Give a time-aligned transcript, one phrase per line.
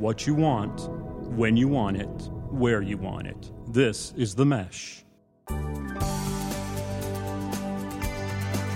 [0.00, 0.88] what you want,
[1.36, 3.52] when you want it, where you want it.
[3.68, 5.04] This is The Mesh.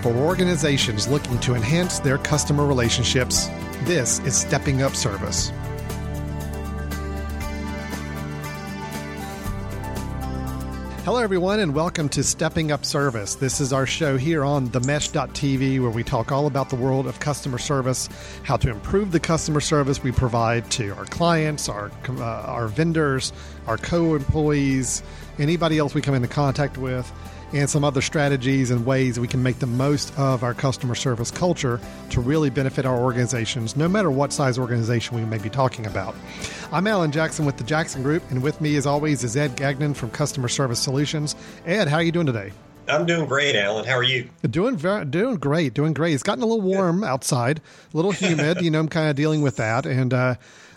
[0.03, 3.47] For organizations looking to enhance their customer relationships,
[3.85, 5.51] this is Stepping Up Service.
[11.05, 13.35] Hello, everyone, and welcome to Stepping Up Service.
[13.35, 17.19] This is our show here on themesh.tv where we talk all about the world of
[17.19, 18.09] customer service,
[18.41, 23.33] how to improve the customer service we provide to our clients, our, uh, our vendors,
[23.67, 25.03] our co employees,
[25.37, 27.11] anybody else we come into contact with
[27.55, 31.31] and some other strategies and ways we can make the most of our customer service
[31.31, 35.85] culture to really benefit our organizations, no matter what size organization we may be talking
[35.85, 36.13] about.
[36.73, 39.93] I'm Alan Jackson with the Jackson Group, and with me, as always, is Ed Gagnon
[39.93, 41.33] from Customer Service Solutions.
[41.65, 42.51] Ed, how are you doing today?
[42.89, 43.85] I'm doing great, Alan.
[43.85, 44.29] How are you?
[44.49, 46.13] Doing very, doing great, doing great.
[46.13, 47.61] It's gotten a little warm outside,
[47.93, 48.61] a little humid.
[48.61, 50.35] you know, I'm kind of dealing with that, and uh,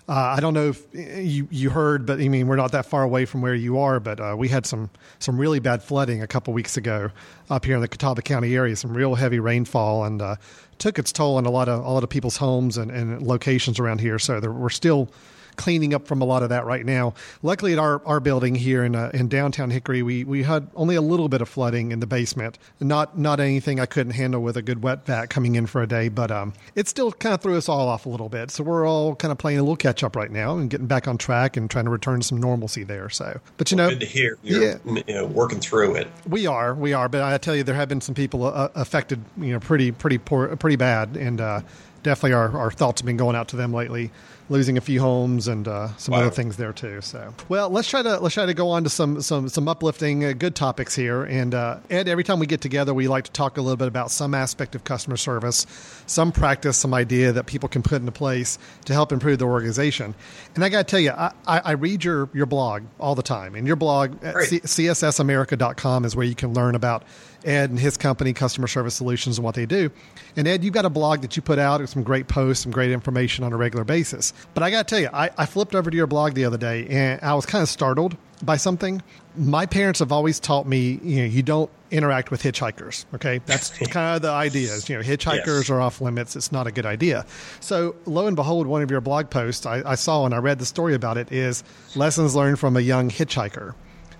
[0.08, 3.02] uh, I don't know if you you heard, but I mean we're not that far
[3.02, 4.00] away from where you are.
[4.00, 4.88] But uh, we had some
[5.18, 7.10] some really bad flooding a couple weeks ago
[7.50, 8.74] up here in the Catawba County area.
[8.74, 10.36] Some real heavy rainfall and uh,
[10.78, 13.78] took its toll on a lot of a lot of people's homes and, and locations
[13.78, 14.18] around here.
[14.18, 15.10] So there, we're still
[15.58, 17.12] cleaning up from a lot of that right now.
[17.42, 20.94] Luckily, at our, our building here in uh, in downtown Hickory, we we had only
[20.96, 22.58] a little bit of flooding in the basement.
[22.80, 25.86] Not not anything I couldn't handle with a good wet vac coming in for a
[25.86, 28.50] day, but um, it still kind of threw us all off a little bit.
[28.50, 31.06] So we're all kind of playing a little catch up right now and getting back
[31.08, 33.10] on track and trying to return some normalcy there.
[33.10, 34.38] So, but you well, know, good to hear.
[34.42, 36.08] You're yeah, you know, working through it.
[36.28, 37.08] We are, we are.
[37.08, 40.18] But I tell you, there have been some people uh, affected, you know, pretty pretty
[40.18, 41.40] poor, pretty bad, and.
[41.40, 41.60] Uh,
[42.02, 44.10] definitely our, our thoughts have been going out to them lately
[44.50, 46.20] losing a few homes and uh, some wow.
[46.20, 47.00] other things there too.
[47.00, 50.24] So, well, let's try to let's try to go on to some some some uplifting,
[50.24, 51.24] uh, good topics here.
[51.24, 53.88] And uh, Ed, every time we get together, we like to talk a little bit
[53.88, 55.66] about some aspect of customer service,
[56.06, 60.14] some practice, some idea that people can put into place to help improve their organization.
[60.54, 63.22] And I got to tell you, I, I, I, read your your blog all the
[63.22, 67.04] time, and your blog at C- cssamerica.com is where you can learn about
[67.44, 69.90] Ed and his company, Customer Service Solutions, and what they do.
[70.36, 72.72] And Ed, you've got a blog that you put out with some great posts, some
[72.72, 74.32] great information on a regular basis.
[74.54, 76.58] But I got to tell you, I, I flipped over to your blog the other
[76.58, 79.02] day and I was kind of startled by something.
[79.36, 83.04] My parents have always taught me, you know, you don't interact with hitchhikers.
[83.14, 84.72] Okay, that's kind of the idea.
[84.72, 85.70] Is, you know, hitchhikers yes.
[85.70, 86.36] are off limits.
[86.36, 87.24] It's not a good idea.
[87.60, 90.58] So, lo and behold, one of your blog posts I, I saw and I read
[90.58, 93.74] the story about it is lessons learned from a young hitchhiker.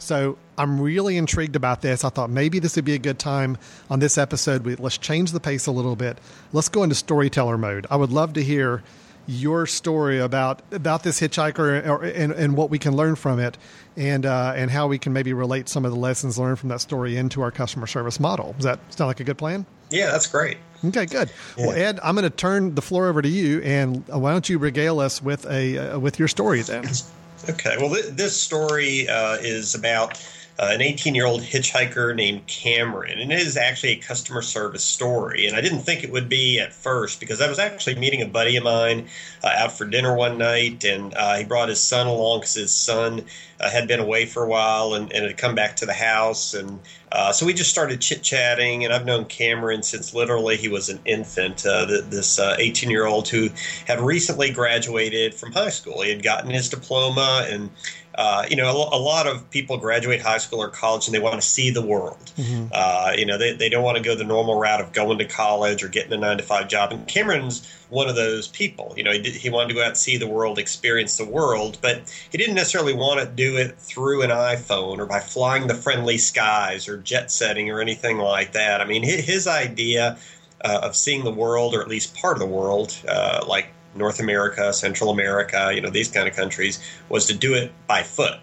[0.08, 2.02] So I'm really intrigued about this.
[2.02, 3.58] I thought maybe this would be a good time
[3.90, 4.64] on this episode.
[4.64, 6.16] We, let's change the pace a little bit.
[6.54, 7.86] Let's go into storyteller mode.
[7.90, 8.82] I would love to hear
[9.26, 13.58] your story about about this hitchhiker or, and, and what we can learn from it,
[13.98, 16.80] and uh, and how we can maybe relate some of the lessons learned from that
[16.80, 18.54] story into our customer service model.
[18.54, 19.66] Does that sound like a good plan?
[19.90, 20.56] Yeah, that's great.
[20.82, 21.30] Okay, good.
[21.58, 21.66] Yeah.
[21.66, 24.56] Well, Ed, I'm going to turn the floor over to you, and why don't you
[24.56, 26.86] regale us with a uh, with your story then?
[27.48, 27.76] Okay.
[27.78, 30.18] Well, th- this story uh, is about
[30.58, 33.20] uh, an 18 year old hitchhiker named Cameron.
[33.20, 35.46] And it is actually a customer service story.
[35.46, 38.26] And I didn't think it would be at first because I was actually meeting a
[38.26, 39.06] buddy of mine
[39.44, 40.84] uh, out for dinner one night.
[40.84, 43.24] And uh, he brought his son along because his son
[43.60, 46.54] uh, had been away for a while and, and, had come back to the house.
[46.54, 46.80] And
[47.12, 48.84] uh, so we just started chit chatting.
[48.84, 53.28] And I've known Cameron since literally he was an infant, uh, this 18 year old
[53.28, 53.48] who
[53.86, 56.02] had recently graduated from high school.
[56.02, 57.70] He had gotten his diploma and
[58.18, 61.20] uh, you know, a, a, lot of people graduate high school or college and they
[61.20, 62.32] want to see the world.
[62.36, 62.66] Mm-hmm.
[62.72, 65.24] Uh, you know, they, they don't want to go the normal route of going to
[65.24, 66.90] college or getting a nine to five job.
[66.90, 68.92] And Cameron's one of those people.
[68.96, 71.24] You know, he, did, he wanted to go out and see the world, experience the
[71.24, 75.68] world, but he didn't necessarily want to do it through an iPhone or by flying
[75.68, 78.80] the friendly skies or jet setting or anything like that.
[78.80, 80.18] I mean, his, his idea
[80.64, 84.20] uh, of seeing the world, or at least part of the world, uh, like North
[84.20, 86.78] America, Central America, you know, these kind of countries,
[87.08, 88.38] was to do it by foot.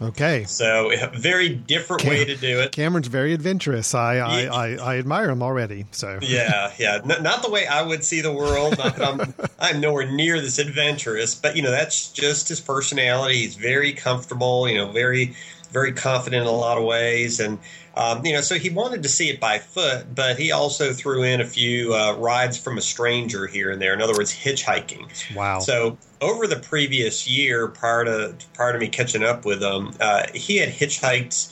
[0.00, 0.44] Okay.
[0.44, 2.72] So a very different Cam- way to do it.
[2.72, 3.94] Cameron's very adventurous.
[3.94, 5.86] I, I, I, I, admire him already.
[5.92, 7.00] So yeah, yeah.
[7.02, 8.76] N- not the way I would see the world.
[8.76, 13.36] Not that I'm I'm nowhere near this adventurous, but you know that's just his personality.
[13.38, 14.68] He's very comfortable.
[14.68, 15.34] You know, very
[15.70, 17.58] very confident in a lot of ways, and
[17.96, 21.22] um, you know, so he wanted to see it by foot, but he also threw
[21.22, 23.94] in a few uh, rides from a stranger here and there.
[23.94, 25.34] In other words, hitchhiking.
[25.34, 25.60] Wow.
[25.60, 30.24] So over the previous year, prior to prior to me catching up with him, uh,
[30.34, 31.50] he had hitchhiked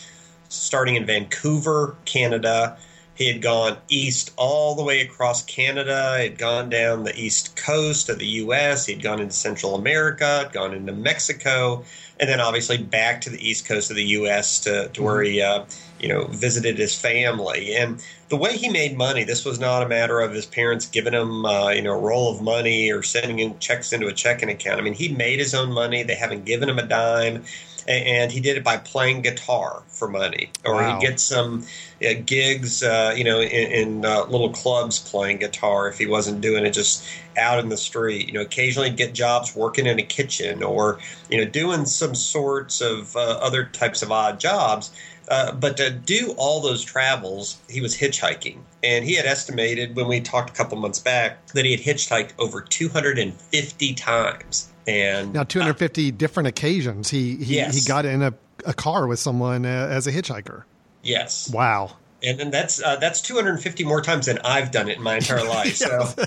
[0.48, 2.76] starting in Vancouver, Canada,
[3.14, 6.16] He had gone east all the way across Canada.
[6.18, 8.86] He had gone down the east coast of the U.S.
[8.86, 11.84] He'd gone into Central America, gone into Mexico,
[12.20, 14.60] and then obviously back to the east coast of the U.S.
[14.60, 15.64] to, to where he, uh,
[15.98, 17.74] you know, visited his family.
[17.74, 21.12] And the way he made money, this was not a matter of his parents giving
[21.12, 24.48] him, uh, you know, a roll of money or sending him checks into a checking
[24.48, 24.80] account.
[24.80, 26.02] I mean, he made his own money.
[26.02, 27.44] They haven't given him a dime
[27.86, 30.98] and he did it by playing guitar for money, or Wow.
[30.98, 31.66] he'd get some
[32.04, 36.40] uh, gigs, uh, you know, in, in uh, little clubs playing guitar if he wasn't
[36.40, 37.04] doing it just
[37.36, 38.26] out in the street.
[38.28, 40.98] You know, occasionally get jobs working in a kitchen or
[41.30, 44.90] you know doing some sorts of uh, other types of odd jobs.
[45.28, 48.58] Uh, but to do all those travels, he was hitchhiking.
[48.82, 52.32] And he had estimated when we talked a couple months back that he had hitchhiked
[52.38, 54.70] over 250 times.
[54.86, 57.08] And Now, 250 different occasions.
[57.08, 57.74] He he, Yes.
[57.74, 58.34] he got in a,
[58.66, 60.64] a car with someone uh, as a hitchhiker.
[61.02, 61.96] yes, Wow.
[62.22, 65.42] and, and that's uh, that's 250 more times than I've done it in my entire
[65.44, 65.76] life.
[65.84, 66.24] So, so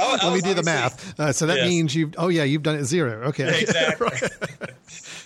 [0.00, 1.18] I- I Let me do the math.
[1.20, 1.68] Uh, so that Yes.
[1.68, 2.14] means you've.
[2.18, 3.22] Oh yeah, you've done it zero.
[3.28, 3.60] Okay.
[3.60, 4.28] Exactly.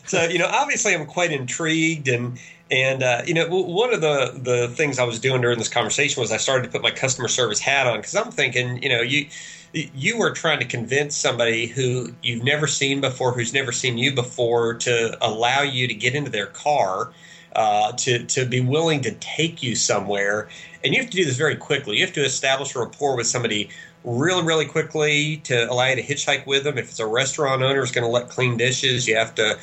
[0.06, 2.38] so you know, obviously, I'm quite intrigued, and
[2.70, 6.20] and uh, you know, one of the the things I was doing during this conversation
[6.20, 9.00] was I started to put my customer service hat on because I'm thinking, you know,
[9.02, 9.26] you
[9.72, 14.14] you were trying to convince somebody who you've never seen before, who's never seen you
[14.14, 17.10] before, to allow you to get into their car.
[17.56, 20.48] Uh, to to be willing to take you somewhere,
[20.84, 21.96] and you have to do this very quickly.
[21.96, 23.70] You have to establish a rapport with somebody
[24.04, 26.78] really, really quickly to allow you to hitchhike with them.
[26.78, 29.58] If it's a restaurant owner who's going to let clean dishes, you have to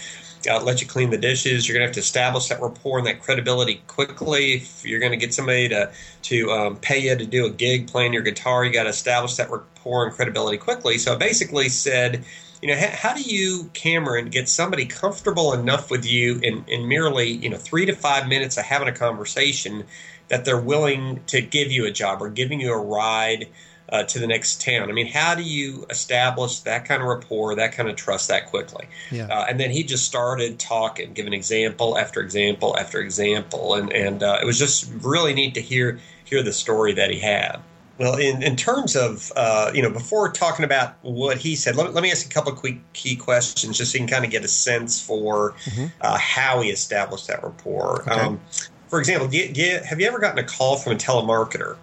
[0.49, 1.67] uh, let you clean the dishes.
[1.67, 4.53] You're going to have to establish that rapport and that credibility quickly.
[4.55, 5.91] If you're going to get somebody to
[6.23, 9.35] to um, pay you to do a gig playing your guitar, you got to establish
[9.35, 10.97] that rapport and credibility quickly.
[10.97, 12.23] So I basically said.
[12.59, 16.87] You know, how, how do you, Cameron, get somebody comfortable enough with you in, in
[16.87, 19.83] merely, you know, three to five minutes of having a conversation
[20.29, 23.47] that they're willing to give you a job or giving you a ride
[23.89, 24.89] uh, to the next town.
[24.89, 28.47] I mean, how do you establish that kind of rapport, that kind of trust that
[28.47, 28.87] quickly?
[29.11, 29.27] Yeah.
[29.27, 34.23] Uh, and then he just started talking, giving example after example after example, and and
[34.23, 37.59] uh, it was just really neat to hear hear the story that he had.
[37.99, 41.95] Well, in, in terms of, uh, you know, before talking about what he said, let,
[41.95, 44.29] let me ask a couple of quick key questions just so you can kind of
[44.29, 45.55] get a sense for
[46.01, 48.01] uh, how he established that rapport.
[48.01, 48.11] Okay.
[48.11, 48.39] Um,
[48.87, 51.75] for example, do you, do you, have you ever gotten a call from a telemarketer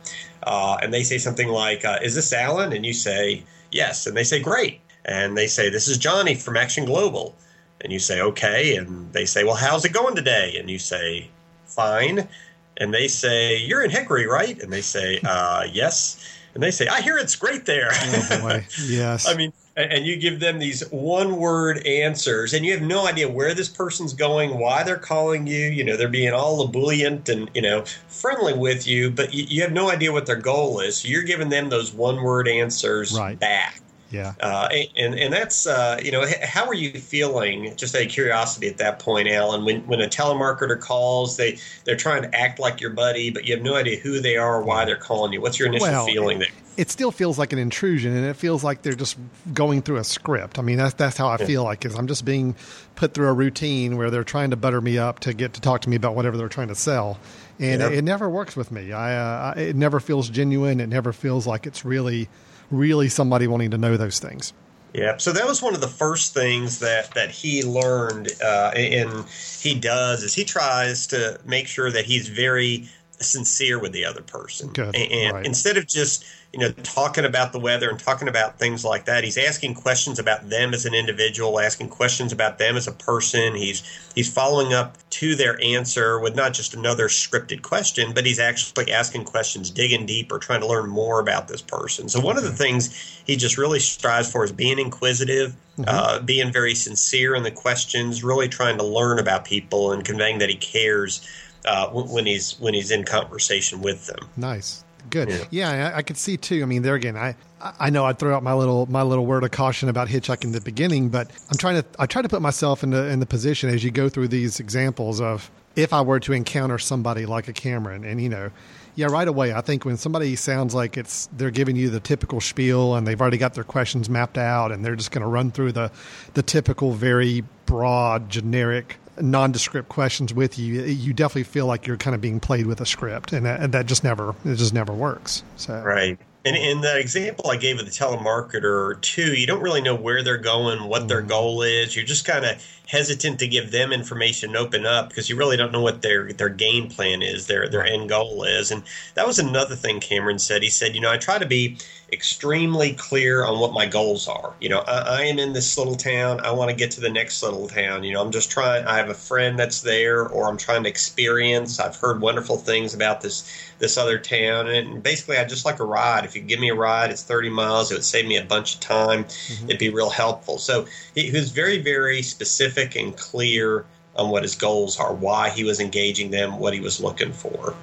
[0.47, 2.73] uh, and they say something like, uh, Is this Alan?
[2.73, 4.07] And you say, Yes.
[4.07, 4.81] And they say, Great.
[5.05, 7.35] And they say, This is Johnny from Action Global.
[7.81, 8.77] And you say, Okay.
[8.77, 10.57] And they say, Well, how's it going today?
[10.59, 11.29] And you say,
[11.67, 12.29] Fine.
[12.77, 14.61] And they say, You're in Hickory, right?
[14.61, 16.19] And they say, uh, Yes.
[16.55, 17.91] And they say, I hear it's great there.
[17.93, 18.67] Oh, boy.
[18.87, 19.29] Yes.
[19.29, 23.29] I mean, and you give them these one word answers, and you have no idea
[23.29, 25.67] where this person's going, why they're calling you.
[25.67, 29.63] You know, they're being all ebullient and, you know, friendly with you, but you, you
[29.63, 30.99] have no idea what their goal is.
[30.99, 33.39] So you're giving them those one word answers Right.
[33.39, 33.84] back.
[34.11, 34.35] Yeah.
[34.41, 37.75] Uh, and and that's uh, you know how are you feeling?
[37.77, 41.97] Just out of curiosity at that point, Alan, when when a telemarketer calls, they they're
[41.97, 44.63] trying to act like your buddy, but you have no idea who they are or
[44.63, 45.41] why they're calling you.
[45.41, 46.49] What's your initial Well, feeling there?
[46.77, 49.17] It still feels like an intrusion, and it feels like they're just
[49.53, 50.59] going through a script.
[50.59, 52.57] I mean, that's that's how I feel like is I'm just being
[52.97, 55.83] put through a routine where they're trying to butter me up to get to talk
[55.83, 57.19] to me about whatever they're trying to sell,
[57.61, 57.93] and Yep.
[57.93, 58.93] it, it never works with me.
[58.93, 60.81] I, uh, I it never feels genuine.
[60.81, 62.29] It never feels like it's really,
[62.77, 64.53] really somebody wanting to know those things.
[64.93, 69.27] Yeah, so that was one of the first things that that he learned, uh, and
[69.61, 72.89] he does is he tries to make sure that he's very
[73.19, 75.47] sincere with the other person, Good, and, and right.
[75.47, 79.25] instead of just you know talking about the weather and talking about things like that,
[79.25, 83.57] he's asking questions about them as an individual, asking questions about them as a person.
[83.57, 83.83] He's
[84.15, 88.93] he's following up to their answer with not just another scripted question, but he's actually
[88.93, 92.09] asking questions, digging deeper, trying to learn more about this person.
[92.09, 92.95] So one of the things
[93.27, 95.57] he just really strives for is being inquisitive,
[95.89, 100.39] uh, being very sincere in the questions, really trying to learn about people and conveying
[100.39, 101.29] that he cares
[101.65, 104.29] uh, when he's when he's in conversation with them.
[104.37, 104.84] Nice.
[105.15, 105.29] Good.
[105.29, 105.45] Yeah.
[105.51, 106.61] Yeah, I, I could see too.
[106.61, 109.45] I mean, there again, I I know I'd throw out my little my little word
[109.45, 112.43] of caution about hitchhiking at the beginning, but I'm trying to I try to put
[112.43, 116.01] myself in the in the position as you go through these examples of if I
[116.01, 118.51] were to encounter somebody like a Cameron, and you know,
[118.97, 122.41] yeah, right away, I think when somebody sounds like it's they're giving you the typical
[122.41, 125.53] spiel and they've already got their questions mapped out and they're just going to run
[125.53, 125.93] through the
[126.35, 132.15] the typical very broad generic nondescript questions with you, you definitely feel like you're kind
[132.15, 134.93] of being played with a script, and that, and that just never it just never
[134.93, 135.43] works.
[135.57, 136.19] So Right.
[136.47, 140.23] And in that example I gave of the telemarketer, too, you don't really know where
[140.23, 141.29] they're going, what their mm-hmm.
[141.29, 141.97] goal is.
[141.97, 145.57] You're just kind of hesitant to give them information and open up because you really
[145.57, 148.71] don't know what their their game plan is, their their end goal is.
[148.71, 148.83] And
[149.15, 150.63] that was another thing Cameron said.
[150.63, 151.79] He said, you know, I try to be
[152.15, 154.55] extremely clear on what my goals are.
[154.61, 156.41] You know, I, I am in this little town.
[156.41, 158.05] I want to get to the next little town.
[158.05, 158.87] You know, I'm just trying.
[158.87, 161.81] I have a friend that's there, or I'm trying to experience.
[161.81, 165.85] I've heard wonderful things about this this other town, and basically, I just like a
[165.85, 166.25] ride.
[166.25, 167.91] If you give me a ride, it's 30 miles.
[167.91, 169.25] It would save me a bunch of time.
[169.25, 169.65] Mm-hmm.
[169.67, 170.59] It'd be real helpful.
[170.59, 173.85] So he, he was very, very specific and clear
[174.17, 177.75] on what his goals are, why he was engaging them, what he was looking for.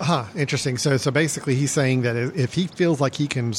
[0.00, 0.24] Huh.
[0.36, 0.78] Interesting.
[0.78, 3.52] So, so basically, he's saying that if he feels like he can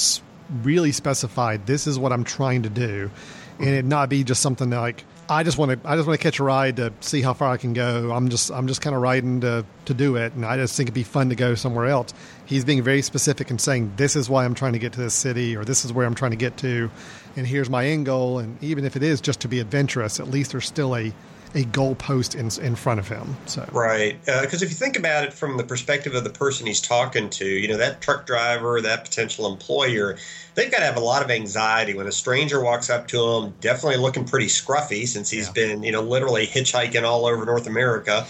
[0.61, 3.11] really specify, this is what I'm trying to do,
[3.59, 6.23] and it not be just something like I just want to, I just want to
[6.23, 8.11] catch a ride to see how far I can go.
[8.11, 10.87] I'm just, I'm just kind of riding to to do it, and I just think
[10.87, 12.13] it'd be fun to go somewhere else.
[12.45, 15.13] He's being very specific and saying, this is why I'm trying to get to this
[15.13, 16.89] city, or this is where I'm trying to get to,
[17.35, 18.39] and here's my end goal.
[18.39, 21.13] And even if it is just to be adventurous, at least there's still a
[21.55, 23.35] a goalpost in in front of him.
[23.45, 26.65] So right, because uh, if you think about it from the perspective of the person
[26.67, 30.17] he's talking to, you know that truck driver, that potential employer,
[30.55, 33.53] they've got to have a lot of anxiety when a stranger walks up to them,
[33.61, 35.53] definitely looking pretty scruffy since he's yeah.
[35.53, 38.25] been you know literally hitchhiking all over North America,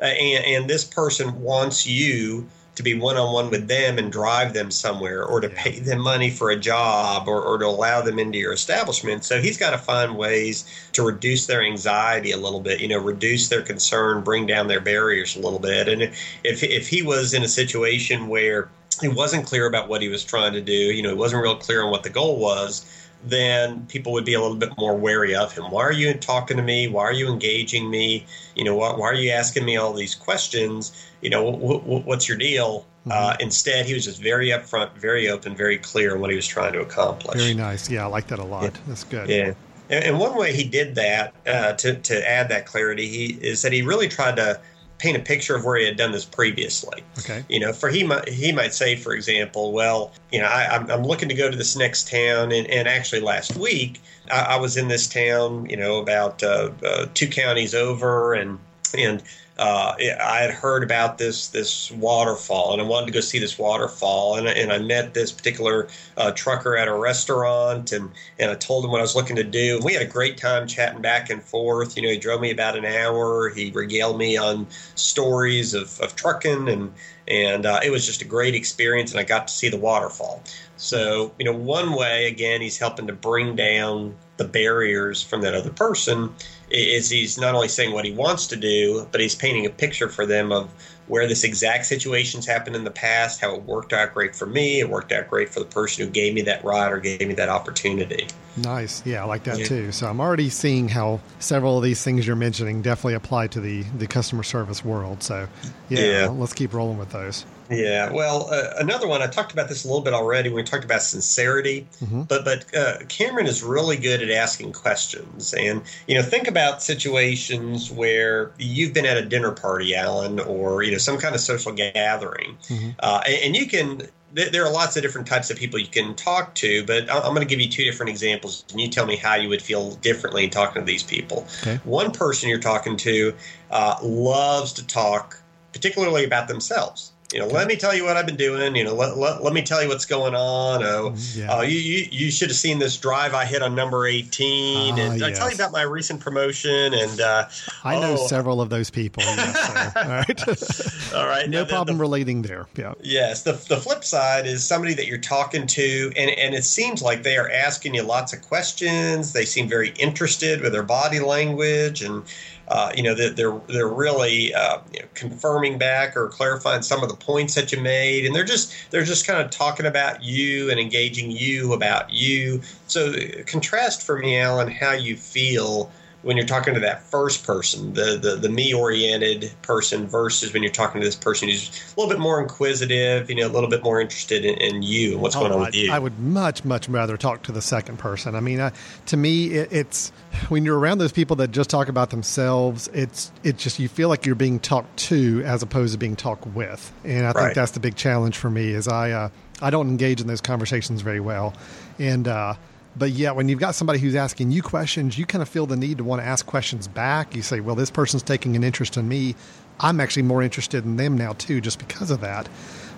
[0.00, 4.12] uh, and, and this person wants you to be one on one with them and
[4.12, 8.00] drive them somewhere or to pay them money for a job or, or to allow
[8.00, 9.24] them into your establishment.
[9.24, 12.98] So he's got to find ways to reduce their anxiety a little bit, you know,
[12.98, 15.88] reduce their concern, bring down their barriers a little bit.
[15.88, 18.70] And if, if he was in a situation where
[19.00, 21.56] he wasn't clear about what he was trying to do, you know, he wasn't real
[21.56, 22.84] clear on what the goal was,
[23.24, 25.70] then people would be a little bit more wary of him.
[25.70, 26.88] Why are you talking to me?
[26.88, 28.26] Why are you engaging me?
[28.54, 31.08] You know, why, why are you asking me all these questions?
[31.20, 32.86] You know, what's your deal?
[33.00, 33.10] Mm-hmm.
[33.12, 36.46] Uh, instead, he was just very upfront, very open, very clear on what he was
[36.46, 37.38] trying to accomplish.
[37.38, 37.90] Very nice.
[37.90, 38.64] Yeah, I like that a lot.
[38.64, 38.70] Yeah.
[38.86, 39.28] That's good.
[39.28, 39.54] Yeah.
[39.90, 43.62] And, and, one way he did that uh, to, to add that clarity, he is
[43.62, 44.60] that he really tried to
[44.98, 47.02] paint a picture of where he had done this previously.
[47.18, 47.44] Okay.
[47.48, 50.90] You know, for he might he might say, for example, well, you know, I, am
[50.90, 54.00] I'm looking to go to this next town, and, and actually last week
[54.30, 58.58] I, I was in this town, you know, about uh, uh, two counties over, and
[58.96, 59.22] and
[59.58, 63.58] uh, I had heard about this this waterfall, and I wanted to go see this
[63.58, 64.36] waterfall.
[64.36, 68.84] And, and I met this particular uh, trucker at a restaurant, and and I told
[68.84, 69.76] him what I was looking to do.
[69.76, 71.96] And we had a great time chatting back and forth.
[71.96, 73.48] You know, he drove me about an hour.
[73.48, 76.92] He regaled me on stories of, of trucking, and
[77.26, 79.10] and uh, it was just a great experience.
[79.10, 80.40] And I got to see the waterfall.
[80.76, 85.54] So you know, one way again, he's helping to bring down the barriers from that
[85.54, 86.32] other person
[86.70, 90.08] is he's not only saying what he wants to do, but he's painting a picture
[90.08, 90.70] for them of
[91.08, 94.80] where this exact situation's happened in the past, how it worked out great for me,
[94.80, 97.34] it worked out great for the person who gave me that ride or gave me
[97.34, 98.26] that opportunity.
[98.58, 99.04] Nice.
[99.06, 99.64] Yeah, I like that yeah.
[99.64, 99.92] too.
[99.92, 103.82] So I'm already seeing how several of these things you're mentioning definitely apply to the,
[103.96, 105.22] the customer service world.
[105.22, 105.48] So
[105.88, 106.28] yeah, yeah.
[106.28, 107.46] let's keep rolling with those.
[107.70, 110.62] Yeah, well, uh, another one I talked about this a little bit already when we
[110.62, 112.22] talked about sincerity, mm-hmm.
[112.22, 116.82] but but uh, Cameron is really good at asking questions, and you know, think about
[116.82, 121.40] situations where you've been at a dinner party, Alan, or you know, some kind of
[121.40, 122.90] social gathering, mm-hmm.
[123.00, 124.02] uh, and, and, you can.
[124.34, 127.40] There are lots of different types of people you can talk to, but I'm going
[127.40, 130.44] to give you two different examples, and you tell me how you would feel differently
[130.44, 131.46] in talking to these people.
[131.62, 131.80] Okay.
[131.84, 133.34] One person you're talking to
[133.70, 135.40] uh, loves to talk,
[135.72, 138.74] particularly about themselves you know, let me tell you what I've been doing.
[138.74, 140.82] You know, let, let, let me tell you what's going on.
[140.82, 141.58] Oh, yeah.
[141.58, 144.94] uh, you, you, you should have seen this drive I hit on number 18.
[144.94, 145.22] Uh, and yes.
[145.22, 146.94] I tell you about my recent promotion.
[146.94, 147.48] And uh,
[147.84, 148.26] I know oh.
[148.28, 149.22] several of those people.
[149.24, 151.14] Yes, All right.
[151.14, 151.50] All right.
[151.50, 152.66] no now, problem the, relating there.
[152.76, 152.94] Yeah.
[153.02, 153.42] Yes.
[153.42, 157.24] The, the flip side is somebody that you're talking to, and, and it seems like
[157.24, 159.34] they are asking you lots of questions.
[159.34, 162.00] They seem very interested with their body language.
[162.00, 162.24] And,
[162.68, 167.08] uh, you know, they're they're really uh, you know, confirming back or clarifying some of
[167.08, 170.70] the points that you made, and they're just they're just kind of talking about you
[170.70, 172.60] and engaging you about you.
[172.86, 173.14] So
[173.46, 175.90] contrast for me, Alan, how you feel
[176.22, 180.62] when you're talking to that first person, the the, the me oriented person, versus when
[180.62, 183.70] you're talking to this person who's a little bit more inquisitive, you know, a little
[183.70, 185.92] bit more interested in, in you and what's oh, going on I, with you.
[185.92, 188.34] I would much much rather talk to the second person.
[188.34, 188.72] I mean,
[189.06, 190.10] to me, it, it's
[190.48, 192.88] when you're around those people that just talk about themselves.
[192.92, 196.46] It's it just you feel like you're being talked to as opposed to being talked
[196.46, 198.70] with, and I think that's the big challenge for me.
[198.70, 199.28] Is I uh,
[199.62, 201.54] I don't engage in those conversations very well,
[201.98, 202.26] and.
[202.26, 202.54] Uh,
[202.98, 205.76] but yeah, when you've got somebody who's asking you questions, you kind of feel the
[205.76, 207.34] need to want to ask questions back.
[207.34, 209.34] You say, well, this person's taking an interest in me.
[209.80, 212.48] I'm actually more interested in them now too, just because of that.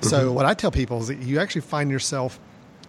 [0.01, 0.35] So mm-hmm.
[0.35, 2.41] what I tell people is that you actually find yourself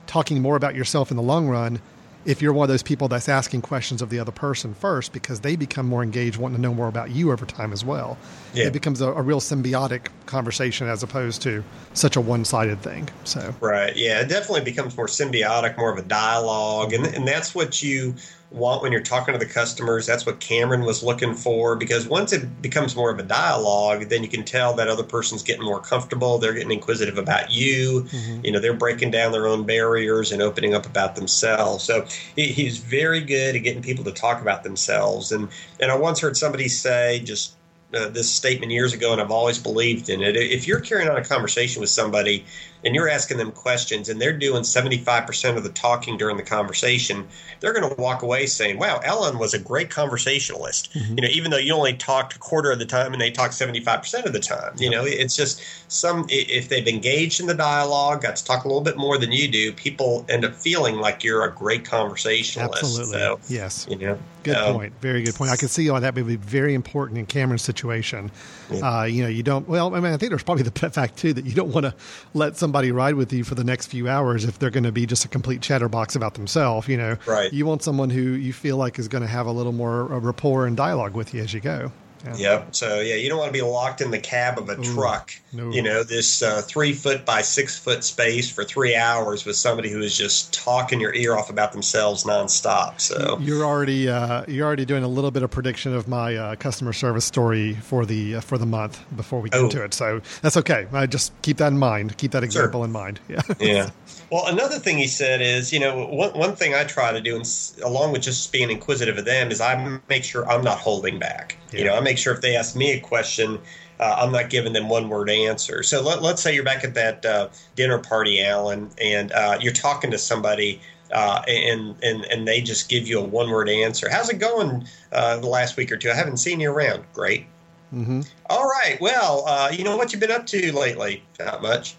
[0.08, 1.82] talking more about yourself in the long run
[2.26, 5.40] if you're one of those people that's asking questions of the other person first because
[5.40, 8.18] they become more engaged wanting to know more about you over time as well
[8.54, 8.68] Yeah.
[8.68, 11.64] it becomes a, a real symbiotic conversation as opposed to
[11.94, 13.96] such a one-sided thing so Right.
[13.96, 14.22] Yeah.
[14.22, 16.94] It definitely becomes more symbiotic, more of a dialogue.
[16.94, 18.16] And, and that's what you
[18.52, 20.06] want when you're talking to the customers.
[20.06, 24.24] That's what Cameron was looking for because once it becomes more of a dialogue, then
[24.24, 26.38] you can tell that other person's getting more comfortable.
[26.38, 28.06] They're getting inquisitive about you.
[28.44, 31.84] You know, they're breaking down their own barriers and opening up about themselves.
[31.84, 32.06] So
[32.36, 35.32] he, he's very good at getting people to talk about themselves.
[35.32, 35.48] And,
[35.80, 37.56] and I once heard somebody say, just
[37.94, 40.36] uh, this statement years ago, and I've always believed in it.
[40.36, 42.46] If you're carrying on a conversation with somebody
[42.84, 47.28] and you're asking them questions and they're doing 75% of the talking during the conversation,
[47.60, 50.96] they're going to walk away saying, Wow, Alan was a great conversationalist.
[50.96, 53.54] You know, even though you only talked a quarter of the time and they talked
[53.54, 54.74] 75% of the time.
[54.78, 58.68] You know, it's just some, if they've engaged in the dialogue, got to talk a
[58.68, 62.84] little bit more than you do, people end up feeling like you're a great conversationalist.
[62.84, 64.94] absolutely So, yes you know, Good um, point.
[65.02, 65.52] Very good point.
[65.52, 68.32] I can see why that would be very important in Cameron's situation.
[68.72, 69.68] Uh, you know, you don't.
[69.68, 71.94] Well, I mean, I think there's probably the fact too that you don't want to
[72.34, 75.06] let somebody ride with you for the next few hours if they're going to be
[75.06, 76.88] just a complete chatterbox about themselves.
[76.88, 77.52] You know, Right.
[77.52, 80.20] You want someone who you feel like is going to have a little more uh,
[80.20, 81.92] rapport and dialogue with you as you go.
[82.26, 82.36] Yeah.
[82.38, 82.76] Yep.
[82.76, 85.32] So yeah, you don't want to be locked in the cab of a truck.
[85.54, 85.72] no.
[85.72, 89.90] You know, this uh, three foot by six foot space for three hours with somebody
[89.90, 93.00] who is just talking your ear off about themselves nonstop.
[93.02, 96.56] So You're already uh, you're already doing a little bit of prediction of my uh,
[96.56, 99.70] customer service story for the uh, for the month before we get Oh.
[99.70, 99.94] to it.
[99.94, 100.88] So that's okay.
[100.94, 102.18] I just keep that in mind.
[102.18, 103.20] Keep that example in mind.
[103.28, 103.42] Yeah.
[103.60, 103.90] yeah.
[104.32, 107.36] Well, another thing he said is, you know, one, one thing I try to do,
[107.36, 107.46] and
[107.84, 111.58] along with just being inquisitive of them, is I make sure I'm not holding back.
[111.72, 113.60] You know, I make sure if they ask me a question,
[114.00, 115.84] uh, I'm not giving them one word answer.
[115.84, 119.74] So let, let's say you're back at that uh, dinner party, Alan, and uh, you're
[119.74, 120.82] talking to somebody.
[121.12, 124.10] Uh, and and and they just give you a one word answer.
[124.10, 126.10] How's it going uh, the last week or two?
[126.10, 127.04] I haven't seen you around.
[127.14, 127.46] Great.
[127.90, 128.98] hmm All right.
[129.02, 131.24] Well, uh, you know what you've been up to lately?
[131.38, 131.96] Not much.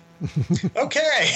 [0.77, 1.31] Okay.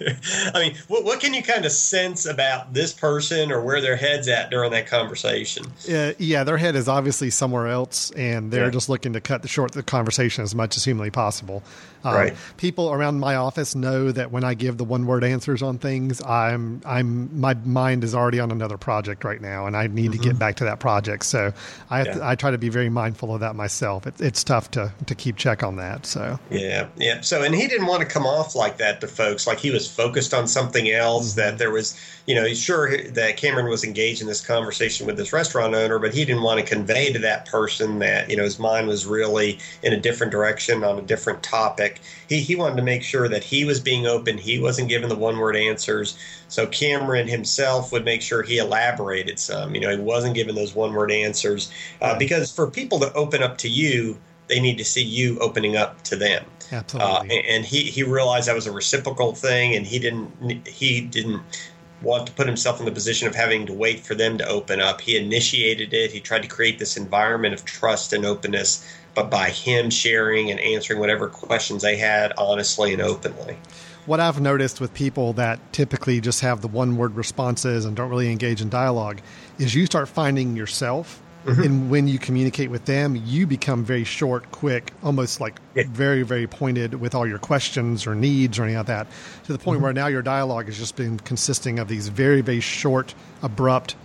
[0.54, 3.96] I mean, what, what can you kind of sense about this person or where their
[3.96, 5.64] head's at during that conversation?
[5.90, 8.70] Uh, yeah, their head is obviously somewhere else, and they're Yeah.
[8.70, 11.62] just looking to cut the short the conversation as much as humanly possible.
[12.02, 12.34] Um, Right.
[12.56, 16.22] People around my office know that when I give the one word answers on things,
[16.22, 20.18] I'm I'm my mind is already on another project right now, and I need to
[20.18, 21.26] get back to that project.
[21.26, 21.52] So
[21.90, 22.18] I to, Mm-hmm.
[22.20, 22.28] Yeah.
[22.28, 24.06] I try to be very mindful of that myself.
[24.06, 26.06] It, it's tough to to keep check on that.
[26.06, 27.20] So Yeah, yeah.
[27.20, 29.90] So, and he didn't want to come off like that to folks, like he was
[29.90, 31.34] focused on something else.
[31.34, 35.32] That there was, you know, sure that Cameron was engaged in this conversation with this
[35.32, 38.58] restaurant owner, but he didn't want to convey to that person that you know his
[38.58, 42.00] mind was really in a different direction on a different topic.
[42.28, 44.38] He he wanted to make sure that he was being open.
[44.38, 46.16] He wasn't giving the one word answers.
[46.48, 49.74] So Cameron himself would make sure he elaborated some.
[49.74, 53.42] You know, he wasn't giving those one word answers uh, because for people to open
[53.42, 54.18] up to you.
[54.48, 56.44] They need to see you opening up to them.
[56.72, 60.66] Uh, absolutely, and and he, he realized that was a reciprocal thing, and he didn't
[60.66, 61.42] he didn't
[62.02, 64.80] want to put himself in the position of having to wait for them to open
[64.80, 65.00] up.
[65.00, 66.10] He initiated it.
[66.10, 70.58] He tried to create this environment of trust and openness, but by him sharing and
[70.60, 73.58] answering whatever questions they had honestly and openly.
[74.06, 78.10] what I've noticed with people that typically just have the one word responses and don't
[78.10, 79.20] really engage in dialogue
[79.58, 81.22] is you start finding yourself.
[81.44, 81.62] Mm-hmm.
[81.62, 85.84] And when you communicate with them, you become very short, quick, almost like Yeah.
[85.88, 89.06] very, very pointed with all your questions or needs or anything like that,
[89.44, 89.84] to the point Mm-hmm.
[89.84, 93.96] where now your dialogue has just been consisting of these very, very short, abrupt,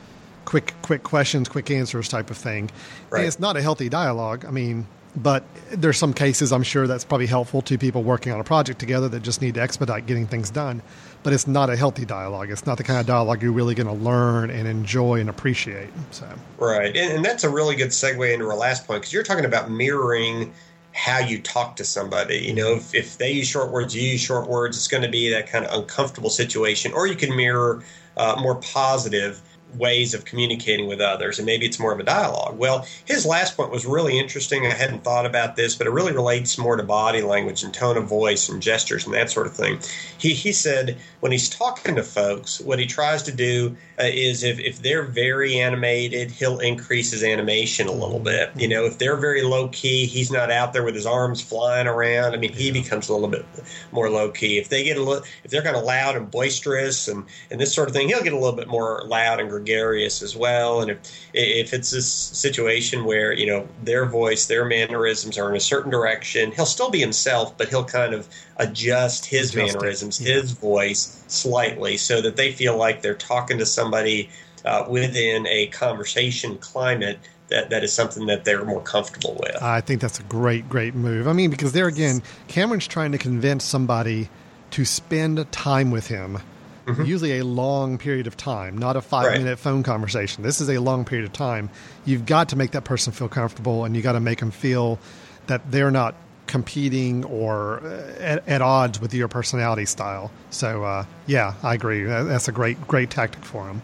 [0.45, 2.69] quick, quick questions, quick answers type of thing.
[3.09, 3.19] Right.
[3.19, 4.45] And it's not a healthy dialogue.
[4.45, 8.39] I mean, but there's some cases I'm sure that's probably helpful to people working on
[8.39, 10.81] a project together that just need to expedite getting things done.
[11.25, 12.51] But it's not a healthy dialogue.
[12.51, 15.89] It's not the kind of dialogue you're really going to learn and enjoy and appreciate.
[16.11, 16.95] So, Right.
[16.95, 19.71] And, and that's a really good segue into our last point because you're talking about
[19.71, 20.53] mirroring
[20.93, 22.38] how you talk to somebody.
[22.38, 25.09] You know, if, if they use short words, you use short words, it's going to
[25.09, 26.93] be that kind of uncomfortable situation.
[26.93, 27.83] Or you can mirror
[28.17, 29.41] uh, more positive
[29.77, 32.57] ways of communicating with others, and maybe it's more of a dialogue.
[32.57, 34.65] Well, his last point was really interesting.
[34.65, 37.97] I hadn't thought about this, but it really relates more to body language and tone
[37.97, 39.79] of voice and gestures and that sort of thing.
[40.17, 44.43] He, he said when he's talking to folks, what he tries to do uh, is
[44.43, 48.51] if, if they're very animated, he'll increase his animation a little bit.
[48.55, 51.88] You know, if they're very low key, he's not out there with his arms flying
[51.88, 52.34] around.
[52.34, 53.45] I mean, he becomes a little bit
[53.91, 54.58] more low key.
[54.58, 57.73] If they get a little, if they're kind of loud and boisterous and, and this
[57.73, 60.81] sort of thing, he'll get a little bit more loud and gregarious as well.
[60.81, 60.99] And if
[61.34, 65.91] if it's this situation where you know their voice, their mannerisms are in a certain
[65.91, 68.27] direction, he'll still be himself, but he'll kind of
[68.58, 70.36] adjust his adjust mannerisms, yeah.
[70.36, 74.29] his voice slightly, so that they feel like they're talking to somebody
[74.63, 79.61] uh, within a conversation climate that, that is something that they're more comfortable with.
[79.61, 81.27] I think that's a great, great move.
[81.27, 84.29] I mean, because there again, Cameron's trying to convince somebody
[84.71, 86.39] to spend time with him.
[86.85, 87.03] Mm-hmm.
[87.03, 89.38] Usually a long period of time, not a five right.
[89.39, 90.43] minute phone conversation.
[90.43, 91.69] This is a long period of time.
[92.05, 94.99] You've got to make that person feel comfortable and you got to make them feel
[95.47, 96.13] that they're not
[96.47, 100.31] competing or uh, at, at, odds with your personality style.
[100.49, 102.03] So, uh, yeah, I agree.
[102.03, 103.81] That's a great, great tactic for them.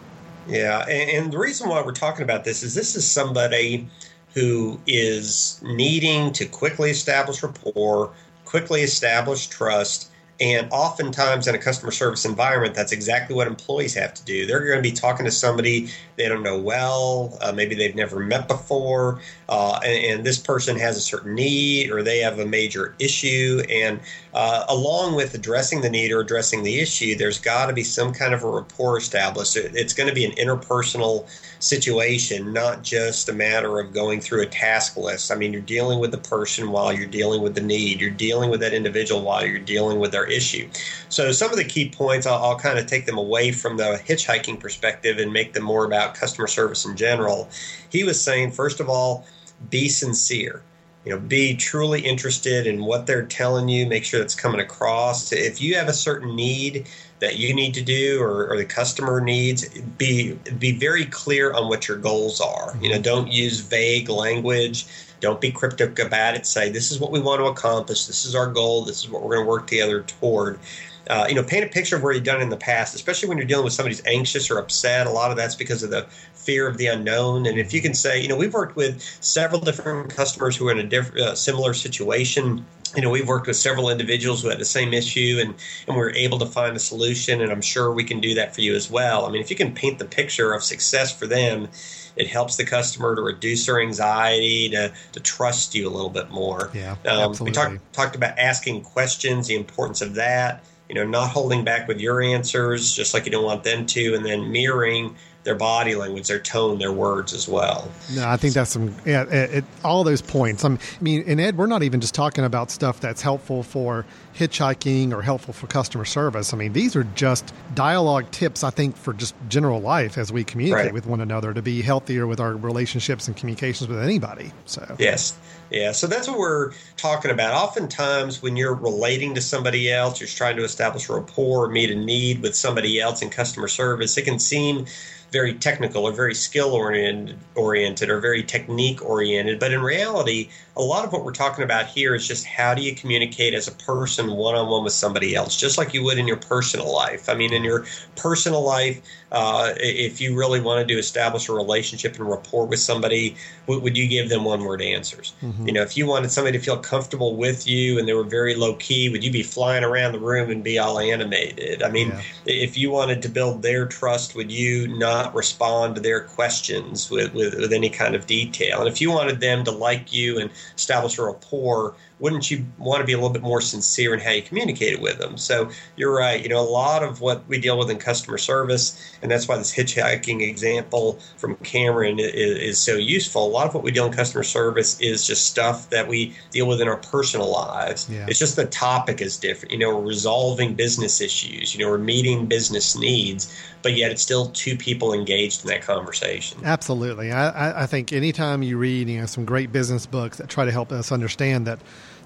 [0.48, 3.88] Yeah, and, and the reason why we're talking about this is this is somebody
[4.34, 8.12] who is needing to quickly establish rapport,
[8.44, 14.12] quickly establish trust, and oftentimes in a customer service environment, that's exactly what employees have
[14.14, 14.44] to do.
[14.44, 18.18] They're going to be talking to somebody they don't know well, uh, maybe they've never
[18.18, 19.20] met before,
[19.52, 23.62] uh, and, and, this person has a certain need or they have a major issue.
[23.68, 24.00] And
[24.32, 28.14] uh, along with addressing the need or addressing the issue, there's got to be some
[28.14, 29.54] kind of a rapport established.
[29.56, 34.46] It's going to be an interpersonal situation, not just a matter of going through a
[34.46, 35.30] task list.
[35.30, 38.00] I mean, you're dealing with the person while you're dealing with the need.
[38.00, 40.66] You're dealing with that individual while you're dealing with their issue.
[41.10, 44.00] So, some of the key points, I'll, I'll kind of take them away from the
[44.02, 47.50] hitchhiking perspective and make them more about customer service in general.
[47.90, 49.26] He was saying, first of all,
[49.70, 50.62] be sincere.
[51.04, 53.86] You know be truly interested in what they're telling you.
[53.86, 55.32] Make sure that's coming across.
[55.32, 56.86] If you have a certain need
[57.18, 61.68] that you need to do or, or, the customer needs be be very clear on
[61.68, 62.76] what your goals are.
[62.80, 63.02] You know mm-hmm.
[63.02, 64.86] don't use vague language.
[65.20, 66.46] Don't be cryptic about it.
[66.46, 68.06] Say this is what we want to accomplish.
[68.06, 68.84] This is our goal.
[68.84, 70.58] This is what we're going to work together toward
[71.08, 73.38] uh, you know, paint a picture of where you've done in the past, especially when
[73.38, 75.06] you're dealing with somebody who's anxious or upset.
[75.06, 77.46] A lot of that's because of the fear of the unknown.
[77.46, 80.72] And if you can say, you know, we've worked with several different customers who are
[80.72, 82.64] in a diff- uh, similar situation.
[82.94, 85.54] You know, we've worked with several individuals who had the same issue, and
[85.88, 87.40] and we're able to find a solution.
[87.40, 89.24] And I'm sure we can do that for you as well.
[89.24, 91.68] I mean, if you can paint the picture of success for them,
[92.16, 96.30] it helps the customer to reduce their anxiety, to, to trust you a little bit
[96.30, 96.70] more.
[96.74, 97.44] Yeah, um, absolutely.
[97.44, 100.62] We talked talked about asking questions, the importance of that
[100.92, 104.14] you know, not holding back with your answers, just like you don't want them to,
[104.14, 107.90] and then mirroring their body language, their tone, their words as well.
[108.14, 110.64] No, I think that's some yeah, it, it, all those points.
[110.64, 114.04] I mean, and Ed, we're not even just talking about stuff that's helpful for
[114.36, 116.54] hitchhiking or helpful for customer service.
[116.54, 118.62] I mean, these are just dialogue tips.
[118.62, 120.94] I think for just general life as we communicate right.
[120.94, 124.52] with one another to be healthier with our relationships and communications with anybody.
[124.66, 125.36] So yes,
[125.70, 125.90] yeah.
[125.90, 127.54] So that's what we're talking about.
[127.54, 132.42] Oftentimes, when you're relating to somebody else, you're trying to establish rapport, meet a need
[132.42, 134.16] with somebody else in customer service.
[134.16, 134.86] It can seem
[135.32, 139.58] very technical or very skill oriented, oriented or very technique oriented.
[139.58, 142.82] But in reality, a lot of what we're talking about here is just how do
[142.82, 146.18] you communicate as a person one on one with somebody else, just like you would
[146.18, 147.30] in your personal life.
[147.30, 149.00] I mean, in your personal life,
[149.32, 153.34] uh, if you really wanted to establish a relationship and rapport with somebody,
[153.66, 155.32] would, would you give them one word answers?
[155.42, 155.68] Mm-hmm.
[155.68, 158.54] You know, if you wanted somebody to feel comfortable with you and they were very
[158.54, 161.82] low key, would you be flying around the room and be all animated?
[161.82, 162.22] I mean, yeah.
[162.44, 167.32] if you wanted to build their trust, would you not respond to their questions with,
[167.32, 168.80] with, with any kind of detail?
[168.80, 173.00] And if you wanted them to like you and establish a rapport, wouldn't you want
[173.00, 175.36] to be a little bit more sincere in how you communicated with them?
[175.36, 176.40] So you're right.
[176.40, 179.56] You know, a lot of what we deal with in customer service, and that's why
[179.56, 183.44] this hitchhiking example from Cameron is, is so useful.
[183.44, 186.68] A lot of what we deal in customer service is just stuff that we deal
[186.68, 188.08] with in our personal lives.
[188.08, 188.26] Yeah.
[188.28, 189.72] It's just the topic is different.
[189.72, 191.74] You know, we're resolving business issues.
[191.74, 195.82] You know, we're meeting business needs, but yet it's still two people engaged in that
[195.82, 196.60] conversation.
[196.62, 197.32] Absolutely.
[197.32, 200.70] I, I think anytime you read you know some great business books that try to
[200.70, 201.80] help us understand that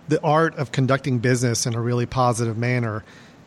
[0.09, 3.05] the art of conducting business in a really positive manner,